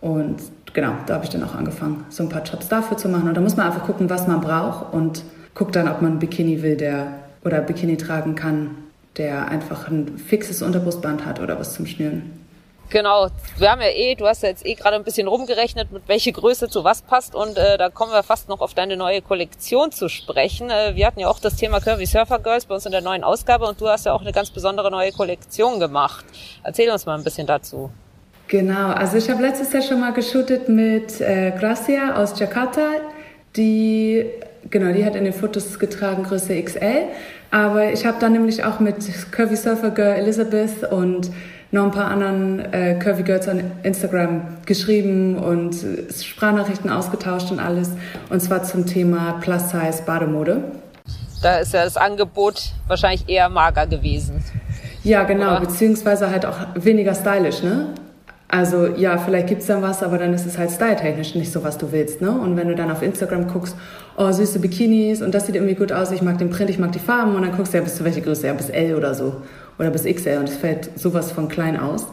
Und 0.00 0.36
genau, 0.72 0.92
da 1.06 1.14
habe 1.14 1.24
ich 1.24 1.30
dann 1.30 1.42
auch 1.42 1.54
angefangen, 1.54 2.04
so 2.10 2.22
ein 2.22 2.28
paar 2.28 2.44
Tops 2.44 2.68
dafür 2.68 2.96
zu 2.96 3.08
machen. 3.08 3.28
Und 3.28 3.36
da 3.36 3.40
muss 3.40 3.56
man 3.56 3.66
einfach 3.66 3.84
gucken, 3.84 4.10
was 4.10 4.26
man 4.26 4.40
braucht 4.40 4.92
und 4.92 5.22
guckt 5.54 5.76
dann, 5.76 5.88
ob 5.88 6.02
man 6.02 6.12
ein 6.12 6.18
Bikini 6.18 6.62
will, 6.62 6.76
der 6.76 7.06
oder 7.44 7.60
Bikini 7.60 7.96
tragen 7.96 8.34
kann, 8.34 8.70
der 9.16 9.48
einfach 9.48 9.88
ein 9.88 10.18
fixes 10.18 10.62
Unterbrustband 10.62 11.24
hat 11.24 11.40
oder 11.40 11.58
was 11.58 11.74
zum 11.74 11.86
Schnüren. 11.86 12.43
Genau, 12.90 13.28
wir 13.58 13.70
haben 13.70 13.80
ja 13.80 13.88
eh, 13.88 14.14
du 14.14 14.26
hast 14.26 14.42
ja 14.42 14.50
jetzt 14.50 14.64
eh 14.64 14.74
gerade 14.74 14.96
ein 14.96 15.04
bisschen 15.04 15.26
rumgerechnet, 15.26 15.90
mit 15.90 16.02
welche 16.06 16.32
Größe 16.32 16.68
zu 16.68 16.84
was 16.84 17.02
passt 17.02 17.34
und 17.34 17.56
äh, 17.56 17.78
da 17.78 17.88
kommen 17.88 18.12
wir 18.12 18.22
fast 18.22 18.48
noch 18.48 18.60
auf 18.60 18.74
deine 18.74 18.96
neue 18.96 19.22
Kollektion 19.22 19.90
zu 19.90 20.08
sprechen. 20.08 20.70
Äh, 20.70 20.94
wir 20.94 21.06
hatten 21.06 21.20
ja 21.20 21.28
auch 21.28 21.40
das 21.40 21.56
Thema 21.56 21.80
Curvy 21.80 22.06
Surfer 22.06 22.38
Girls 22.38 22.66
bei 22.66 22.74
uns 22.74 22.86
in 22.86 22.92
der 22.92 23.00
neuen 23.00 23.24
Ausgabe 23.24 23.66
und 23.66 23.80
du 23.80 23.88
hast 23.88 24.06
ja 24.06 24.12
auch 24.12 24.20
eine 24.20 24.32
ganz 24.32 24.50
besondere 24.50 24.90
neue 24.90 25.12
Kollektion 25.12 25.80
gemacht. 25.80 26.24
Erzähl 26.62 26.90
uns 26.90 27.06
mal 27.06 27.16
ein 27.16 27.24
bisschen 27.24 27.46
dazu. 27.46 27.90
Genau, 28.48 28.90
also 28.90 29.16
ich 29.16 29.30
habe 29.30 29.42
letztes 29.42 29.72
Jahr 29.72 29.82
schon 29.82 30.00
mal 30.00 30.12
geshootet 30.12 30.68
mit 30.68 31.20
äh, 31.20 31.52
Gracia 31.58 32.22
aus 32.22 32.38
Jakarta, 32.38 32.90
die 33.56 34.26
genau, 34.70 34.92
die 34.92 35.04
hat 35.04 35.16
in 35.16 35.24
den 35.24 35.32
Fotos 35.32 35.78
getragen 35.78 36.24
Größe 36.24 36.62
XL, 36.62 37.04
aber 37.50 37.92
ich 37.92 38.04
habe 38.04 38.18
dann 38.20 38.32
nämlich 38.32 38.62
auch 38.62 38.80
mit 38.80 38.96
Curvy 39.32 39.56
Surfer 39.56 39.90
Girl 39.90 40.16
Elizabeth 40.16 40.92
und 40.92 41.30
noch 41.74 41.84
ein 41.84 41.90
paar 41.90 42.10
anderen 42.10 42.72
äh, 42.72 42.94
Curvy 42.94 43.24
Girls 43.24 43.48
an 43.48 43.72
Instagram 43.82 44.42
geschrieben 44.64 45.36
und 45.36 45.74
Sprachnachrichten 46.14 46.88
ausgetauscht 46.88 47.50
und 47.50 47.58
alles. 47.58 47.90
Und 48.30 48.40
zwar 48.40 48.62
zum 48.62 48.86
Thema 48.86 49.38
Plus 49.40 49.70
Size 49.70 50.02
Bademode. 50.06 50.62
Da 51.42 51.58
ist 51.58 51.74
ja 51.74 51.84
das 51.84 51.96
Angebot 51.96 52.72
wahrscheinlich 52.86 53.28
eher 53.28 53.48
mager 53.48 53.86
gewesen. 53.86 54.42
Ja, 55.02 55.24
genau, 55.24 55.56
Oder? 55.56 55.60
beziehungsweise 55.60 56.30
halt 56.30 56.46
auch 56.46 56.56
weniger 56.76 57.14
stylisch, 57.14 57.62
ne? 57.62 57.88
Also 58.48 58.86
ja, 58.86 59.18
vielleicht 59.18 59.48
gibt 59.48 59.62
es 59.62 59.66
dann 59.66 59.82
was, 59.82 60.02
aber 60.02 60.16
dann 60.16 60.32
ist 60.32 60.46
es 60.46 60.56
halt 60.56 60.70
styletechnisch 60.70 61.34
nicht 61.34 61.50
so, 61.50 61.64
was 61.64 61.76
du 61.76 61.90
willst. 61.90 62.20
Ne? 62.20 62.30
Und 62.30 62.56
wenn 62.56 62.68
du 62.68 62.76
dann 62.76 62.88
auf 62.88 63.02
Instagram 63.02 63.48
guckst, 63.48 63.74
oh, 64.16 64.30
süße 64.30 64.60
Bikinis 64.60 65.22
und 65.22 65.34
das 65.34 65.46
sieht 65.46 65.56
irgendwie 65.56 65.74
gut 65.74 65.90
aus, 65.90 66.12
ich 66.12 66.22
mag 66.22 66.38
den 66.38 66.50
Print, 66.50 66.70
ich 66.70 66.78
mag 66.78 66.92
die 66.92 67.00
Farben 67.00 67.34
und 67.34 67.42
dann 67.42 67.56
guckst 67.56 67.72
du 67.72 67.78
ja, 67.78 67.82
bis 67.82 67.96
zu 67.96 68.04
welche 68.04 68.20
Größe, 68.20 68.46
ja, 68.46 68.52
bis 68.52 68.70
L 68.70 68.94
oder 68.94 69.14
so 69.14 69.42
oder 69.78 69.90
bis 69.90 70.04
XL 70.04 70.38
und 70.38 70.48
es 70.48 70.56
fällt 70.56 70.98
sowas 70.98 71.32
von 71.32 71.48
klein 71.48 71.78
aus. 71.78 72.06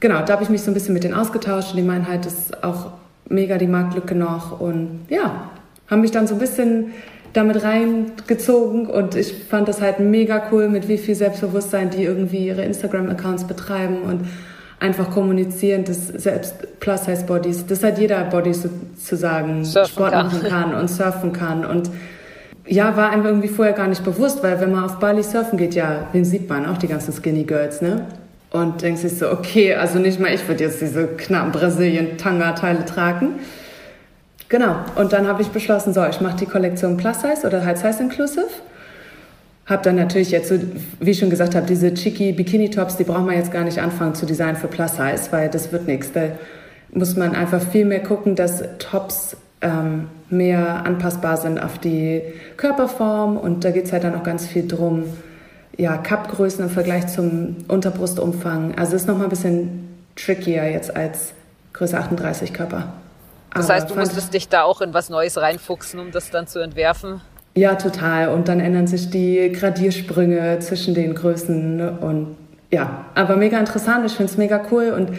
Genau, 0.00 0.22
da 0.24 0.32
habe 0.32 0.42
ich 0.42 0.48
mich 0.48 0.62
so 0.62 0.70
ein 0.70 0.74
bisschen 0.74 0.94
mit 0.94 1.04
denen 1.04 1.14
ausgetauscht 1.14 1.70
und 1.70 1.76
die 1.76 1.82
meinen 1.82 2.08
halt, 2.08 2.26
das 2.26 2.34
ist 2.34 2.64
auch 2.64 2.92
mega 3.28 3.58
die 3.58 3.66
Marktlücke 3.66 4.14
noch 4.14 4.60
und 4.60 5.06
ja, 5.08 5.50
haben 5.88 6.00
mich 6.00 6.10
dann 6.10 6.26
so 6.26 6.34
ein 6.34 6.40
bisschen 6.40 6.92
damit 7.32 7.62
reingezogen 7.62 8.86
und 8.86 9.14
ich 9.14 9.32
fand 9.48 9.68
das 9.68 9.80
halt 9.80 10.00
mega 10.00 10.42
cool, 10.50 10.68
mit 10.68 10.88
wie 10.88 10.98
viel 10.98 11.14
Selbstbewusstsein 11.14 11.90
die 11.90 12.04
irgendwie 12.04 12.46
ihre 12.46 12.62
Instagram-Accounts 12.62 13.44
betreiben 13.44 14.02
und 14.02 14.26
einfach 14.80 15.10
kommunizieren, 15.10 15.84
dass 15.84 16.08
selbst 16.08 16.80
Plus-Size-Bodies, 16.80 17.66
dass 17.66 17.84
halt 17.84 17.98
jeder 17.98 18.24
Body 18.24 18.54
sozusagen 18.54 19.64
surfen 19.64 19.92
Sport 19.92 20.12
kann. 20.12 20.26
machen 20.26 20.42
kann 20.42 20.74
und 20.74 20.88
surfen 20.88 21.32
kann 21.32 21.64
und 21.64 21.90
ja, 22.70 22.96
war 22.96 23.10
einem 23.10 23.26
irgendwie 23.26 23.48
vorher 23.48 23.74
gar 23.74 23.88
nicht 23.88 24.04
bewusst, 24.04 24.42
weil 24.44 24.60
wenn 24.60 24.70
man 24.70 24.84
auf 24.84 25.00
Bali 25.00 25.24
surfen 25.24 25.58
geht, 25.58 25.74
ja, 25.74 26.06
wen 26.12 26.24
sieht 26.24 26.48
man? 26.48 26.66
Auch 26.66 26.78
die 26.78 26.86
ganzen 26.86 27.12
Skinny 27.12 27.42
Girls, 27.42 27.82
ne? 27.82 28.06
Und 28.52 28.82
denkst 28.82 29.02
sich 29.02 29.18
so, 29.18 29.30
okay, 29.30 29.74
also 29.74 29.98
nicht 29.98 30.20
mal 30.20 30.32
ich 30.32 30.46
würde 30.46 30.64
jetzt 30.64 30.80
diese 30.80 31.06
knappen 31.06 31.52
Brasilien-Tanga-Teile 31.52 32.84
tragen. 32.84 33.40
Genau. 34.48 34.76
Und 34.94 35.12
dann 35.12 35.26
habe 35.26 35.42
ich 35.42 35.48
beschlossen, 35.48 35.92
so, 35.92 36.04
ich 36.06 36.20
mache 36.20 36.38
die 36.38 36.46
Kollektion 36.46 36.96
Plus 36.96 37.20
Size 37.20 37.46
oder 37.46 37.64
halt 37.64 37.78
Size 37.78 38.02
Inclusive. 38.02 38.48
Habe 39.66 39.82
dann 39.82 39.96
natürlich 39.96 40.30
jetzt, 40.30 40.48
so, 40.48 40.56
wie 41.00 41.10
ich 41.10 41.18
schon 41.18 41.30
gesagt 41.30 41.54
habe, 41.56 41.66
diese 41.66 41.92
cheeky 41.94 42.32
Bikini-Tops, 42.32 42.96
die 42.96 43.04
braucht 43.04 43.26
man 43.26 43.34
jetzt 43.34 43.52
gar 43.52 43.64
nicht 43.64 43.80
anfangen 43.80 44.14
zu 44.14 44.26
designen 44.26 44.56
für 44.56 44.68
Plus 44.68 44.92
Size, 44.92 45.30
weil 45.30 45.48
das 45.48 45.72
wird 45.72 45.86
nichts. 45.88 46.12
Da 46.12 46.22
muss 46.92 47.16
man 47.16 47.34
einfach 47.34 47.62
viel 47.62 47.84
mehr 47.84 48.00
gucken, 48.00 48.36
dass 48.36 48.62
Tops 48.78 49.36
ähm, 49.62 50.08
mehr 50.30 50.86
anpassbar 50.86 51.36
sind 51.36 51.58
auf 51.62 51.78
die 51.78 52.22
Körperform 52.56 53.36
und 53.36 53.64
da 53.64 53.70
geht 53.70 53.86
es 53.86 53.92
halt 53.92 54.04
dann 54.04 54.14
auch 54.14 54.22
ganz 54.22 54.46
viel 54.46 54.66
drum, 54.66 55.04
ja, 55.76 55.96
Cupgrößen 55.96 56.64
im 56.64 56.70
Vergleich 56.70 57.08
zum 57.08 57.56
Unterbrustumfang. 57.68 58.74
Also 58.76 58.96
ist 58.96 59.06
nochmal 59.06 59.24
ein 59.24 59.30
bisschen 59.30 59.88
trickier 60.16 60.70
jetzt 60.70 60.94
als 60.94 61.32
Größe 61.72 61.96
38 61.98 62.52
Körper. 62.52 62.92
Das 63.54 63.66
Aber 63.66 63.74
heißt, 63.74 63.90
du 63.90 63.94
musstest 63.96 64.34
dich 64.34 64.48
da 64.48 64.62
auch 64.62 64.80
in 64.80 64.94
was 64.94 65.10
Neues 65.10 65.36
reinfuchsen, 65.38 65.98
um 65.98 66.10
das 66.12 66.30
dann 66.30 66.46
zu 66.46 66.60
entwerfen? 66.60 67.20
Ja, 67.54 67.74
total. 67.74 68.28
Und 68.28 68.48
dann 68.48 68.60
ändern 68.60 68.86
sich 68.86 69.10
die 69.10 69.50
Gradiersprünge 69.52 70.58
zwischen 70.60 70.94
den 70.94 71.14
Größen 71.14 71.98
und 71.98 72.36
ja, 72.70 73.06
aber 73.16 73.36
mega 73.36 73.58
interessant. 73.58 74.06
Ich 74.06 74.12
finde 74.12 74.30
es 74.30 74.38
mega 74.38 74.62
cool 74.70 74.90
und 74.90 75.10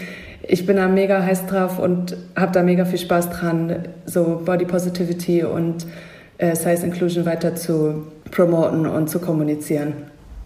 ich 0.52 0.66
bin 0.66 0.76
da 0.76 0.90
mega 0.90 1.24
heiß 1.24 1.48
drauf 1.48 1.80
und 1.80 2.18
habe 2.36 2.52
da 2.52 2.62
mega 2.62 2.84
viel 2.84 3.00
Spaß 3.00 3.30
dran, 3.30 3.88
so 4.06 4.42
Body 4.44 4.66
Positivity 4.66 5.46
und 5.46 5.86
äh, 6.40 6.56
Size 6.56 6.86
Inclusion 6.86 7.26
weiter 7.26 7.56
zu 7.56 8.08
promoten 8.32 8.86
und 8.86 9.10
zu 9.10 9.20
kommunizieren. 9.20 9.94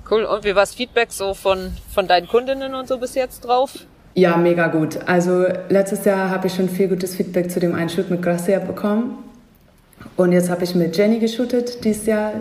Cool. 0.10 0.24
Und 0.24 0.46
wie 0.46 0.50
war 0.50 0.62
das 0.62 0.76
Feedback 0.76 1.12
so 1.12 1.34
von, 1.34 1.72
von 1.91 2.08
deinen 2.08 2.28
Kundinnen 2.28 2.76
und 2.76 2.88
so 2.88 3.00
bis 3.00 3.15
jetzt 3.15 3.46
drauf? 3.46 3.74
Ja, 4.13 4.38
mega 4.38 4.68
gut. 4.68 5.00
Also 5.08 5.48
letztes 5.70 6.06
Jahr 6.06 6.30
habe 6.30 6.48
ich 6.48 6.54
schon 6.54 6.70
viel 6.70 6.88
gutes 6.88 7.15
Feedback 7.15 7.50
zu 7.50 7.60
dem 7.60 7.74
einen 7.74 7.89
Shoot 7.89 8.12
mit 8.12 8.22
Gracia 8.22 8.60
bekommen. 8.60 9.18
Und 10.18 10.34
jetzt 10.34 10.52
habe 10.52 10.63
ich 10.65 10.76
mit 10.76 10.96
Jenny 10.96 11.18
geshootet 11.18 11.84
dieses 11.84 12.06
Jahr. 12.06 12.32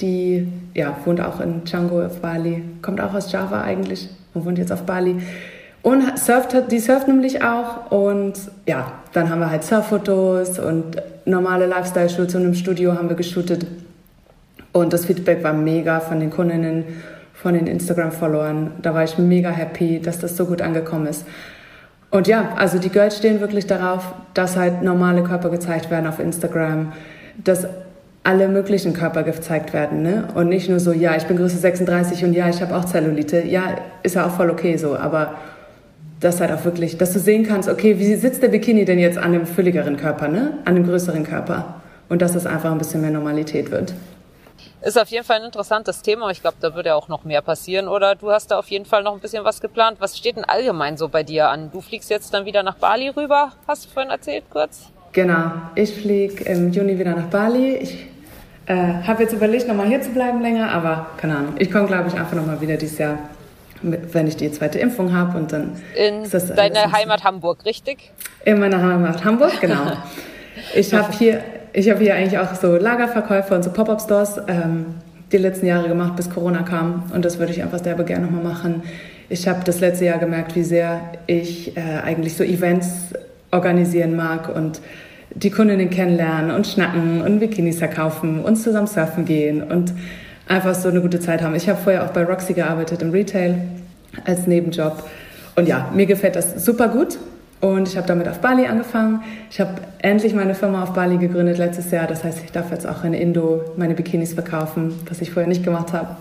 Die 0.00 0.50
ja, 0.72 0.96
wohnt 1.04 1.20
auch 1.20 1.40
in 1.40 1.64
Django 1.64 2.02
auf 2.02 2.20
Bali, 2.20 2.62
kommt 2.80 3.00
auch 3.00 3.12
aus 3.12 3.30
Java 3.30 3.60
eigentlich 3.60 4.08
und 4.32 4.46
wohnt 4.46 4.56
jetzt 4.56 4.72
auf 4.72 4.84
Bali. 4.84 5.16
Und 5.82 6.18
surft, 6.18 6.56
die 6.70 6.78
surft 6.80 7.08
nämlich 7.08 7.42
auch. 7.42 7.90
Und 7.90 8.34
ja, 8.66 8.92
dann 9.12 9.30
haben 9.30 9.40
wir 9.40 9.50
halt 9.50 9.64
Surffotos 9.64 10.58
und 10.58 10.96
normale 11.24 11.66
Lifestyle-Shoots 11.66 12.34
und 12.34 12.44
im 12.44 12.54
Studio 12.54 12.94
haben 12.94 13.08
wir 13.08 13.16
geshootet. 13.16 13.66
Und 14.72 14.92
das 14.92 15.06
Feedback 15.06 15.42
war 15.42 15.52
mega 15.52 16.00
von 16.00 16.20
den 16.20 16.30
Kundinnen, 16.30 16.84
von 17.32 17.54
den 17.54 17.66
Instagram-Followern. 17.66 18.72
Da 18.82 18.94
war 18.94 19.04
ich 19.04 19.18
mega 19.18 19.50
happy, 19.50 20.00
dass 20.00 20.18
das 20.18 20.36
so 20.36 20.46
gut 20.46 20.60
angekommen 20.60 21.06
ist. 21.06 21.24
Und 22.10 22.26
ja, 22.26 22.54
also 22.56 22.78
die 22.78 22.88
Girls 22.88 23.18
stehen 23.18 23.40
wirklich 23.40 23.66
darauf, 23.66 24.14
dass 24.34 24.56
halt 24.56 24.82
normale 24.82 25.22
Körper 25.22 25.50
gezeigt 25.50 25.90
werden 25.90 26.06
auf 26.06 26.18
Instagram, 26.18 26.92
dass 27.42 27.66
alle 28.24 28.48
möglichen 28.48 28.94
Körper 28.94 29.22
gezeigt 29.22 29.72
werden, 29.72 30.02
ne? 30.02 30.28
Und 30.34 30.48
nicht 30.48 30.68
nur 30.68 30.80
so, 30.80 30.92
ja, 30.92 31.16
ich 31.16 31.24
bin 31.24 31.36
Größe 31.36 31.56
36 31.56 32.24
und 32.24 32.32
ja, 32.32 32.48
ich 32.48 32.60
habe 32.60 32.74
auch 32.76 32.84
Zellulite. 32.84 33.42
Ja, 33.46 33.76
ist 34.02 34.16
ja 34.16 34.26
auch 34.26 34.32
voll 34.32 34.50
okay 34.50 34.76
so, 34.76 34.96
aber 34.96 35.34
das 36.20 36.40
halt 36.40 36.50
auch 36.52 36.64
wirklich, 36.64 36.98
dass 36.98 37.12
du 37.12 37.18
sehen 37.18 37.46
kannst, 37.46 37.68
okay, 37.68 37.98
wie 37.98 38.14
sitzt 38.14 38.42
der 38.42 38.48
Bikini 38.48 38.84
denn 38.84 38.98
jetzt 38.98 39.18
an 39.18 39.32
dem 39.32 39.46
fülligeren 39.46 39.96
Körper, 39.96 40.28
ne? 40.28 40.58
An 40.64 40.74
dem 40.74 40.84
größeren 40.86 41.24
Körper. 41.24 41.80
Und 42.08 42.22
dass 42.22 42.34
es 42.34 42.46
einfach 42.46 42.72
ein 42.72 42.78
bisschen 42.78 43.00
mehr 43.00 43.10
Normalität 43.10 43.70
wird. 43.70 43.94
Ist 44.80 44.98
auf 44.98 45.08
jeden 45.08 45.24
Fall 45.24 45.40
ein 45.40 45.46
interessantes 45.46 46.02
Thema. 46.02 46.30
Ich 46.30 46.40
glaube, 46.40 46.56
da 46.60 46.74
würde 46.74 46.90
ja 46.90 46.94
auch 46.94 47.08
noch 47.08 47.24
mehr 47.24 47.42
passieren. 47.42 47.88
Oder 47.88 48.14
du 48.14 48.30
hast 48.30 48.50
da 48.50 48.58
auf 48.58 48.68
jeden 48.68 48.84
Fall 48.84 49.02
noch 49.02 49.12
ein 49.12 49.20
bisschen 49.20 49.44
was 49.44 49.60
geplant. 49.60 49.98
Was 50.00 50.16
steht 50.16 50.36
denn 50.36 50.44
allgemein 50.44 50.96
so 50.96 51.08
bei 51.08 51.22
dir 51.22 51.48
an? 51.48 51.70
Du 51.72 51.80
fliegst 51.80 52.10
jetzt 52.10 52.32
dann 52.32 52.44
wieder 52.44 52.62
nach 52.62 52.76
Bali 52.76 53.08
rüber, 53.08 53.52
hast 53.66 53.86
du 53.86 53.90
vorhin 53.90 54.10
erzählt 54.10 54.44
kurz? 54.50 54.90
Genau. 55.12 55.50
Ich 55.74 55.92
fliege 55.94 56.44
im 56.44 56.72
Juni 56.72 56.98
wieder 56.98 57.14
nach 57.14 57.26
Bali. 57.26 57.74
Ich 57.76 58.06
äh, 58.66 58.74
habe 58.74 59.22
jetzt 59.24 59.32
überlegt, 59.32 59.66
nochmal 59.66 59.88
hier 59.88 60.00
zu 60.00 60.10
bleiben 60.10 60.40
länger, 60.40 60.70
aber 60.70 61.08
keine 61.16 61.36
Ahnung. 61.36 61.54
Ich 61.58 61.70
komme, 61.70 61.86
glaube 61.86 62.08
ich, 62.08 62.14
einfach 62.14 62.36
nochmal 62.36 62.60
wieder 62.60 62.76
dieses 62.76 62.98
Jahr, 62.98 63.18
wenn 63.82 64.26
ich 64.26 64.36
die 64.36 64.50
zweite 64.50 64.78
Impfung 64.78 65.14
habe 65.14 65.38
und 65.38 65.52
dann. 65.52 65.72
In 65.94 66.22
ist 66.22 66.34
das 66.34 66.54
deine 66.54 66.92
Heimat 66.92 67.24
Hamburg, 67.24 67.64
richtig? 67.64 68.12
In 68.44 68.60
meiner 68.60 68.82
Heimat 68.82 69.24
Hamburg, 69.24 69.60
genau. 69.60 69.92
ich 70.74 70.92
habe 70.92 71.12
hier 71.12 71.42
ich 71.72 71.90
habe 71.90 72.00
hier 72.00 72.14
eigentlich 72.14 72.38
auch 72.38 72.54
so 72.54 72.76
Lagerverkäufe 72.76 73.54
und 73.54 73.62
so 73.62 73.70
Pop-Up-Stores 73.70 74.40
ähm, 74.48 74.86
die 75.30 75.36
letzten 75.36 75.66
Jahre 75.66 75.88
gemacht, 75.88 76.16
bis 76.16 76.30
Corona 76.30 76.62
kam. 76.62 77.04
Und 77.14 77.24
das 77.24 77.38
würde 77.38 77.52
ich 77.52 77.62
einfach 77.62 77.82
selber 77.82 78.04
gerne 78.04 78.26
nochmal 78.26 78.42
machen. 78.42 78.82
Ich 79.28 79.46
habe 79.46 79.60
das 79.64 79.80
letzte 79.80 80.06
Jahr 80.06 80.18
gemerkt, 80.18 80.56
wie 80.56 80.62
sehr 80.62 81.00
ich 81.26 81.76
äh, 81.76 81.80
eigentlich 82.02 82.36
so 82.36 82.44
Events 82.44 83.14
organisieren 83.50 84.16
mag 84.16 84.54
und 84.54 84.80
die 85.30 85.50
Kundinnen 85.50 85.90
kennenlernen 85.90 86.50
und 86.50 86.66
schnacken 86.66 87.20
und 87.20 87.38
Bikinis 87.38 87.78
verkaufen 87.78 88.42
und 88.42 88.56
zusammen 88.56 88.86
surfen 88.86 89.24
gehen 89.24 89.62
und 89.62 89.92
einfach 90.48 90.74
so 90.74 90.88
eine 90.88 91.00
gute 91.00 91.20
Zeit 91.20 91.42
haben. 91.42 91.54
Ich 91.54 91.68
habe 91.68 91.80
vorher 91.80 92.04
auch 92.04 92.10
bei 92.10 92.24
Roxy 92.24 92.54
gearbeitet 92.54 93.02
im 93.02 93.10
Retail 93.10 93.58
als 94.24 94.46
Nebenjob. 94.46 95.08
Und 95.56 95.68
ja, 95.68 95.90
mir 95.94 96.06
gefällt 96.06 96.36
das 96.36 96.64
super 96.64 96.88
gut. 96.88 97.18
Und 97.60 97.88
ich 97.88 97.96
habe 97.96 98.06
damit 98.06 98.28
auf 98.28 98.38
Bali 98.38 98.66
angefangen. 98.66 99.22
Ich 99.50 99.60
habe 99.60 99.74
endlich 99.98 100.32
meine 100.32 100.54
Firma 100.54 100.84
auf 100.84 100.92
Bali 100.92 101.18
gegründet 101.18 101.58
letztes 101.58 101.90
Jahr. 101.90 102.06
Das 102.06 102.22
heißt, 102.22 102.44
ich 102.44 102.52
darf 102.52 102.70
jetzt 102.70 102.86
auch 102.86 103.02
in 103.02 103.14
Indo 103.14 103.62
meine 103.76 103.94
Bikinis 103.94 104.34
verkaufen, 104.34 105.00
was 105.08 105.20
ich 105.20 105.32
vorher 105.32 105.48
nicht 105.48 105.64
gemacht 105.64 105.92
habe. 105.92 106.16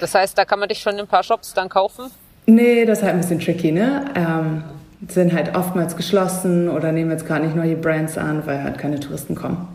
Das 0.00 0.14
heißt, 0.14 0.36
da 0.36 0.44
kann 0.44 0.58
man 0.58 0.68
dich 0.68 0.80
schon 0.80 0.94
in 0.94 1.00
ein 1.00 1.06
paar 1.06 1.22
Shops 1.22 1.52
dann 1.52 1.68
kaufen? 1.68 2.06
Nee, 2.46 2.86
das 2.86 2.98
ist 2.98 3.04
halt 3.04 3.14
ein 3.14 3.20
bisschen 3.20 3.40
tricky, 3.40 3.72
ne? 3.72 4.04
Ähm, 4.14 4.64
sind 5.08 5.34
halt 5.34 5.54
oftmals 5.54 5.96
geschlossen 5.96 6.70
oder 6.70 6.90
nehmen 6.92 7.10
jetzt 7.10 7.26
gar 7.26 7.38
nicht 7.38 7.54
neue 7.54 7.76
Brands 7.76 8.16
an, 8.16 8.46
weil 8.46 8.62
halt 8.62 8.78
keine 8.78 8.98
Touristen 8.98 9.34
kommen. 9.34 9.68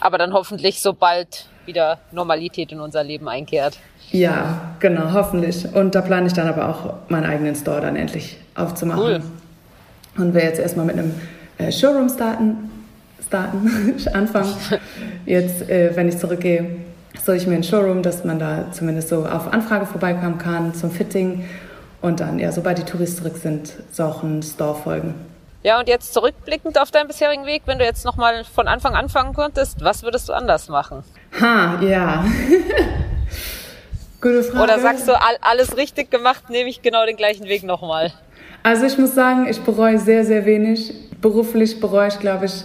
Aber 0.00 0.18
dann 0.18 0.32
hoffentlich 0.32 0.80
sobald 0.80 1.46
wieder 1.68 1.98
Normalität 2.10 2.72
in 2.72 2.80
unser 2.80 3.04
Leben 3.04 3.28
einkehrt. 3.28 3.78
Ja, 4.10 4.74
genau, 4.80 5.12
hoffentlich. 5.12 5.72
Und 5.72 5.94
da 5.94 6.00
plane 6.00 6.26
ich 6.26 6.32
dann 6.32 6.48
aber 6.48 6.68
auch 6.68 6.94
meinen 7.08 7.26
eigenen 7.26 7.54
Store 7.54 7.80
dann 7.80 7.94
endlich 7.94 8.38
aufzumachen. 8.56 9.02
Cool. 9.02 9.22
Und 10.16 10.34
wir 10.34 10.42
jetzt 10.42 10.58
erstmal 10.58 10.86
mit 10.86 10.98
einem 10.98 11.14
äh, 11.58 11.70
Showroom 11.70 12.08
starten, 12.08 12.70
starten 13.24 13.94
anfangen. 14.12 14.52
Jetzt, 15.26 15.68
äh, 15.68 15.94
wenn 15.94 16.08
ich 16.08 16.18
zurückgehe, 16.18 16.78
soll 17.24 17.36
ich 17.36 17.46
mir 17.46 17.54
ein 17.54 17.62
Showroom, 17.62 18.02
dass 18.02 18.24
man 18.24 18.38
da 18.38 18.72
zumindest 18.72 19.10
so 19.10 19.26
auf 19.26 19.52
Anfrage 19.52 19.86
vorbeikommen 19.86 20.38
kann 20.38 20.74
zum 20.74 20.90
Fitting. 20.90 21.44
Und 22.00 22.20
dann, 22.20 22.38
ja, 22.38 22.50
sobald 22.50 22.78
die 22.78 22.84
Touristen 22.84 23.22
zurück 23.22 23.36
sind, 23.36 23.72
ein 24.22 24.42
Store 24.42 24.74
folgen. 24.74 25.14
Ja, 25.64 25.80
und 25.80 25.88
jetzt 25.88 26.14
zurückblickend 26.14 26.80
auf 26.80 26.90
deinen 26.90 27.08
bisherigen 27.08 27.44
Weg, 27.44 27.62
wenn 27.66 27.78
du 27.78 27.84
jetzt 27.84 28.04
nochmal 28.04 28.44
von 28.44 28.68
Anfang 28.68 28.94
anfangen 28.94 29.34
könntest, 29.34 29.82
was 29.82 30.04
würdest 30.04 30.28
du 30.28 30.32
anders 30.32 30.68
machen? 30.68 31.02
Ha, 31.40 31.80
ja. 31.82 32.24
Gute 34.20 34.42
Frage. 34.42 34.64
Oder 34.64 34.80
sagst 34.80 35.06
du, 35.06 35.12
alles 35.42 35.76
richtig 35.76 36.10
gemacht, 36.10 36.50
nehme 36.50 36.68
ich 36.68 36.82
genau 36.82 37.06
den 37.06 37.16
gleichen 37.16 37.46
Weg 37.46 37.62
nochmal? 37.62 38.12
Also 38.62 38.84
ich 38.86 38.98
muss 38.98 39.14
sagen, 39.14 39.46
ich 39.48 39.60
bereue 39.60 39.98
sehr, 39.98 40.24
sehr 40.24 40.44
wenig. 40.44 40.92
Beruflich 41.20 41.80
bereue 41.80 42.08
ich, 42.08 42.18
glaube 42.18 42.46
ich, 42.46 42.64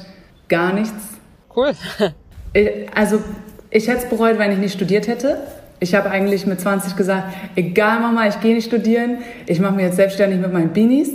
gar 0.50 0.74
nichts. 0.74 1.20
Cool. 1.56 1.74
also 2.96 3.22
ich 3.70 3.88
hätte 3.88 4.04
es 4.04 4.10
bereut, 4.10 4.40
wenn 4.40 4.52
ich 4.52 4.58
nicht 4.58 4.74
studiert 4.74 5.08
hätte. 5.08 5.38
Ich 5.80 5.94
habe 5.96 6.10
eigentlich 6.10 6.46
mit 6.46 6.60
20 6.60 6.96
gesagt, 6.96 7.34
egal 7.56 8.00
Mama, 8.00 8.28
ich 8.28 8.40
gehe 8.40 8.56
nicht 8.56 8.68
studieren. 8.68 9.20
Ich 9.46 9.60
mache 9.60 9.74
mich 9.74 9.86
jetzt 9.86 9.98
selbstständig 9.98 10.40
mit 10.40 10.52
meinen 10.54 10.74
Beanies. 10.74 11.10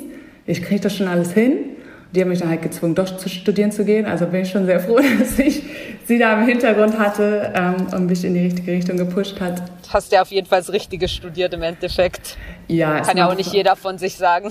Ich 0.47 0.63
kriege 0.63 0.81
das 0.81 0.97
schon 0.97 1.09
alles 1.09 1.33
hin. 1.33 1.77
Die 2.15 2.21
haben 2.23 2.29
mich 2.29 2.39
dann 2.39 2.49
halt 2.49 2.63
gezwungen, 2.63 2.95
doch 2.95 3.17
zu 3.19 3.29
studieren 3.29 3.71
zu 3.71 3.85
gehen. 3.85 4.07
Also 4.07 4.27
bin 4.27 4.43
ich 4.43 4.51
schon 4.51 4.65
sehr 4.67 4.81
froh, 4.81 4.99
dass 5.19 5.39
ich 5.39 5.63
sie 6.07 6.19
da 6.19 6.41
im 6.41 6.47
Hintergrund 6.47 6.99
hatte 6.99 7.53
ähm, 7.55 7.87
und 7.95 8.07
mich 8.07 8.25
in 8.25 8.35
die 8.35 8.41
richtige 8.41 8.73
Richtung 8.73 8.97
gepusht 8.97 9.41
hat. 9.41 9.63
Hast 9.91 10.13
ja 10.13 10.23
auf 10.23 10.31
jeden 10.31 10.47
Fall 10.47 10.61
das 10.61 10.73
Richtige 10.73 11.09
studiert 11.09 11.53
im 11.53 11.63
Endeffekt. 11.63 12.37
Ja. 12.67 13.01
Kann 13.01 13.17
ja 13.17 13.29
auch 13.29 13.37
nicht 13.37 13.53
jeder 13.53 13.77
von 13.77 13.99
sich 13.99 14.17
sagen. 14.17 14.51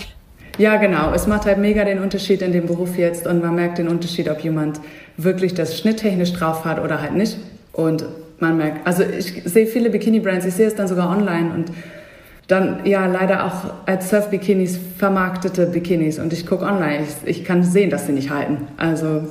Ja, 0.58 0.78
genau. 0.78 1.14
Es 1.14 1.28
macht 1.28 1.46
halt 1.46 1.60
mega 1.60 1.84
den 1.86 2.00
Unterschied 2.00 2.42
in 2.42 2.52
dem 2.52 2.66
Beruf 2.66 2.98
jetzt 2.98 3.28
und 3.28 3.44
man 3.44 3.54
merkt 3.54 3.78
den 3.78 3.88
Unterschied, 3.88 4.30
ob 4.30 4.40
jemand 4.44 4.80
wirklich 5.16 5.54
das 5.54 5.78
schnitttechnisch 5.78 6.34
drauf 6.34 6.66
hat 6.66 6.80
oder 6.84 7.02
halt 7.02 7.14
nicht. 7.14 7.38
Und 7.74 8.06
man 8.40 8.58
merkt, 8.58 8.86
also 8.86 9.04
ich 9.04 9.44
sehe 9.46 9.68
viele 9.68 9.90
Bikini-Brands, 9.90 10.46
ich 10.46 10.54
sehe 10.54 10.68
es 10.68 10.76
dann 10.76 10.88
sogar 10.88 11.10
online 11.10 11.54
und 11.54 11.72
dann 12.48 12.86
ja 12.86 13.06
leider 13.06 13.46
auch 13.46 13.74
als 13.86 14.10
Surf-Bikinis 14.10 14.80
vermarktete 14.98 15.66
Bikinis 15.66 16.18
und 16.18 16.32
ich 16.32 16.46
gucke 16.46 16.66
online, 16.66 17.04
ich, 17.04 17.40
ich 17.40 17.46
kann 17.46 17.64
sehen, 17.64 17.90
dass 17.90 18.08
sie 18.08 18.14
nicht 18.14 18.30
halten. 18.30 18.68
Also 18.78 19.28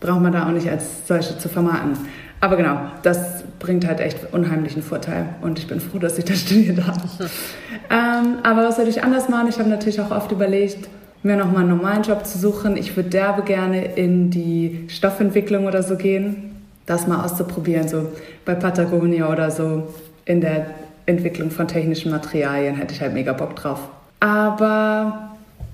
braucht 0.00 0.20
man 0.20 0.32
da 0.32 0.46
auch 0.46 0.52
nicht 0.52 0.68
als 0.68 1.06
solche 1.06 1.38
zu 1.38 1.48
vermarkten. 1.48 1.96
Aber 2.40 2.56
genau, 2.56 2.78
das 3.02 3.44
bringt 3.58 3.86
halt 3.86 4.00
echt 4.00 4.32
unheimlichen 4.32 4.82
Vorteil 4.82 5.26
und 5.42 5.58
ich 5.58 5.68
bin 5.68 5.80
froh, 5.80 5.98
dass 5.98 6.18
ich 6.18 6.24
das 6.24 6.40
studiert 6.40 6.84
habe. 6.84 7.00
ähm, 7.90 8.38
aber 8.42 8.64
was 8.64 8.78
würde 8.78 8.90
ich 8.90 9.02
anders 9.02 9.28
machen? 9.28 9.48
Ich 9.48 9.58
habe 9.58 9.68
natürlich 9.68 10.00
auch 10.00 10.10
oft 10.10 10.30
überlegt, 10.32 10.88
mir 11.22 11.36
nochmal 11.36 11.62
einen 11.62 11.76
normalen 11.76 12.02
Job 12.02 12.26
zu 12.26 12.38
suchen. 12.38 12.76
Ich 12.76 12.96
würde 12.96 13.10
derbe 13.10 13.42
gerne 13.42 13.94
in 13.94 14.30
die 14.30 14.86
Stoffentwicklung 14.88 15.66
oder 15.66 15.82
so 15.82 15.96
gehen, 15.96 16.56
das 16.86 17.06
mal 17.06 17.24
auszuprobieren, 17.24 17.86
so 17.86 18.08
bei 18.44 18.54
Patagonia 18.54 19.30
oder 19.30 19.50
so 19.52 19.94
in 20.24 20.40
der 20.40 20.66
Entwicklung 21.06 21.50
von 21.50 21.68
technischen 21.68 22.10
Materialien 22.10 22.76
hätte 22.76 22.94
ich 22.94 23.00
halt 23.00 23.12
mega 23.12 23.32
Bock 23.32 23.56
drauf. 23.56 23.80
Aber 24.20 25.32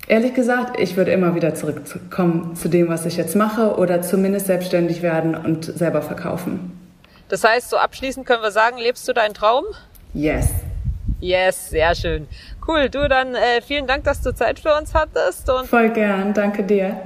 Ehrlich 0.08 0.32
gesagt, 0.32 0.80
ich 0.80 0.96
würde 0.96 1.12
immer 1.12 1.34
wieder 1.34 1.54
zurückkommen 1.54 2.56
zu 2.56 2.68
dem, 2.68 2.88
was 2.88 3.04
ich 3.04 3.18
jetzt 3.18 3.36
mache 3.36 3.76
oder 3.76 4.00
zumindest 4.00 4.46
selbstständig 4.46 5.02
werden 5.02 5.34
und 5.34 5.66
selber 5.66 6.00
verkaufen. 6.00 6.72
Das 7.28 7.44
heißt, 7.44 7.68
so 7.68 7.76
abschließend 7.76 8.24
können 8.24 8.42
wir 8.42 8.50
sagen, 8.50 8.78
lebst 8.78 9.06
du 9.06 9.12
deinen 9.12 9.34
Traum? 9.34 9.64
Yes. 10.14 10.48
Yes, 11.20 11.68
sehr 11.68 11.94
schön. 11.94 12.26
Cool, 12.66 12.88
du 12.88 13.06
dann 13.06 13.34
äh, 13.34 13.60
vielen 13.60 13.86
Dank, 13.86 14.04
dass 14.04 14.22
du 14.22 14.34
Zeit 14.34 14.58
für 14.58 14.74
uns 14.74 14.94
hattest. 14.94 15.50
Und 15.50 15.66
Voll 15.66 15.90
gern, 15.90 16.32
danke 16.32 16.62
dir. 16.62 16.96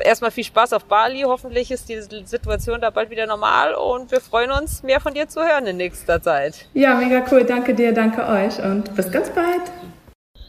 Erstmal 0.00 0.30
viel 0.30 0.44
Spaß 0.44 0.72
auf 0.72 0.84
Bali. 0.84 1.22
Hoffentlich 1.22 1.70
ist 1.70 1.88
die 1.88 2.00
Situation 2.00 2.80
da 2.80 2.90
bald 2.90 3.10
wieder 3.10 3.26
normal 3.26 3.74
und 3.74 4.10
wir 4.10 4.20
freuen 4.20 4.50
uns, 4.50 4.82
mehr 4.82 5.00
von 5.00 5.14
dir 5.14 5.28
zu 5.28 5.40
hören 5.40 5.66
in 5.66 5.76
nächster 5.76 6.20
Zeit. 6.22 6.68
Ja, 6.74 6.94
mega 6.94 7.24
cool. 7.30 7.44
Danke 7.44 7.74
dir, 7.74 7.92
danke 7.92 8.26
euch 8.26 8.58
und 8.62 8.94
bis 8.94 9.10
ganz 9.10 9.30
bald. 9.30 9.62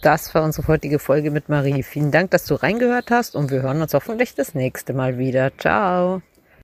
Das 0.01 0.36
war 0.36 0.43
unsere 0.43 0.67
heutige 0.67 0.99
Folge 0.99 1.31
mit 1.31 1.49
Marie. 1.49 1.81
Vielen 1.81 2.12
Dank, 2.12 2.29
dass 2.31 2.45
du 2.45 2.55
reingehört 2.55 3.10
hast 3.10 3.36
und 3.36 3.49
wir 3.49 3.63
hören 3.63 3.81
uns 3.81 3.93
hoffentlich 3.93 4.36
das 4.36 4.53
nächste 4.53 4.93
Mal 4.93 5.17
wieder. 5.17 5.51
Ciao. 5.58 6.21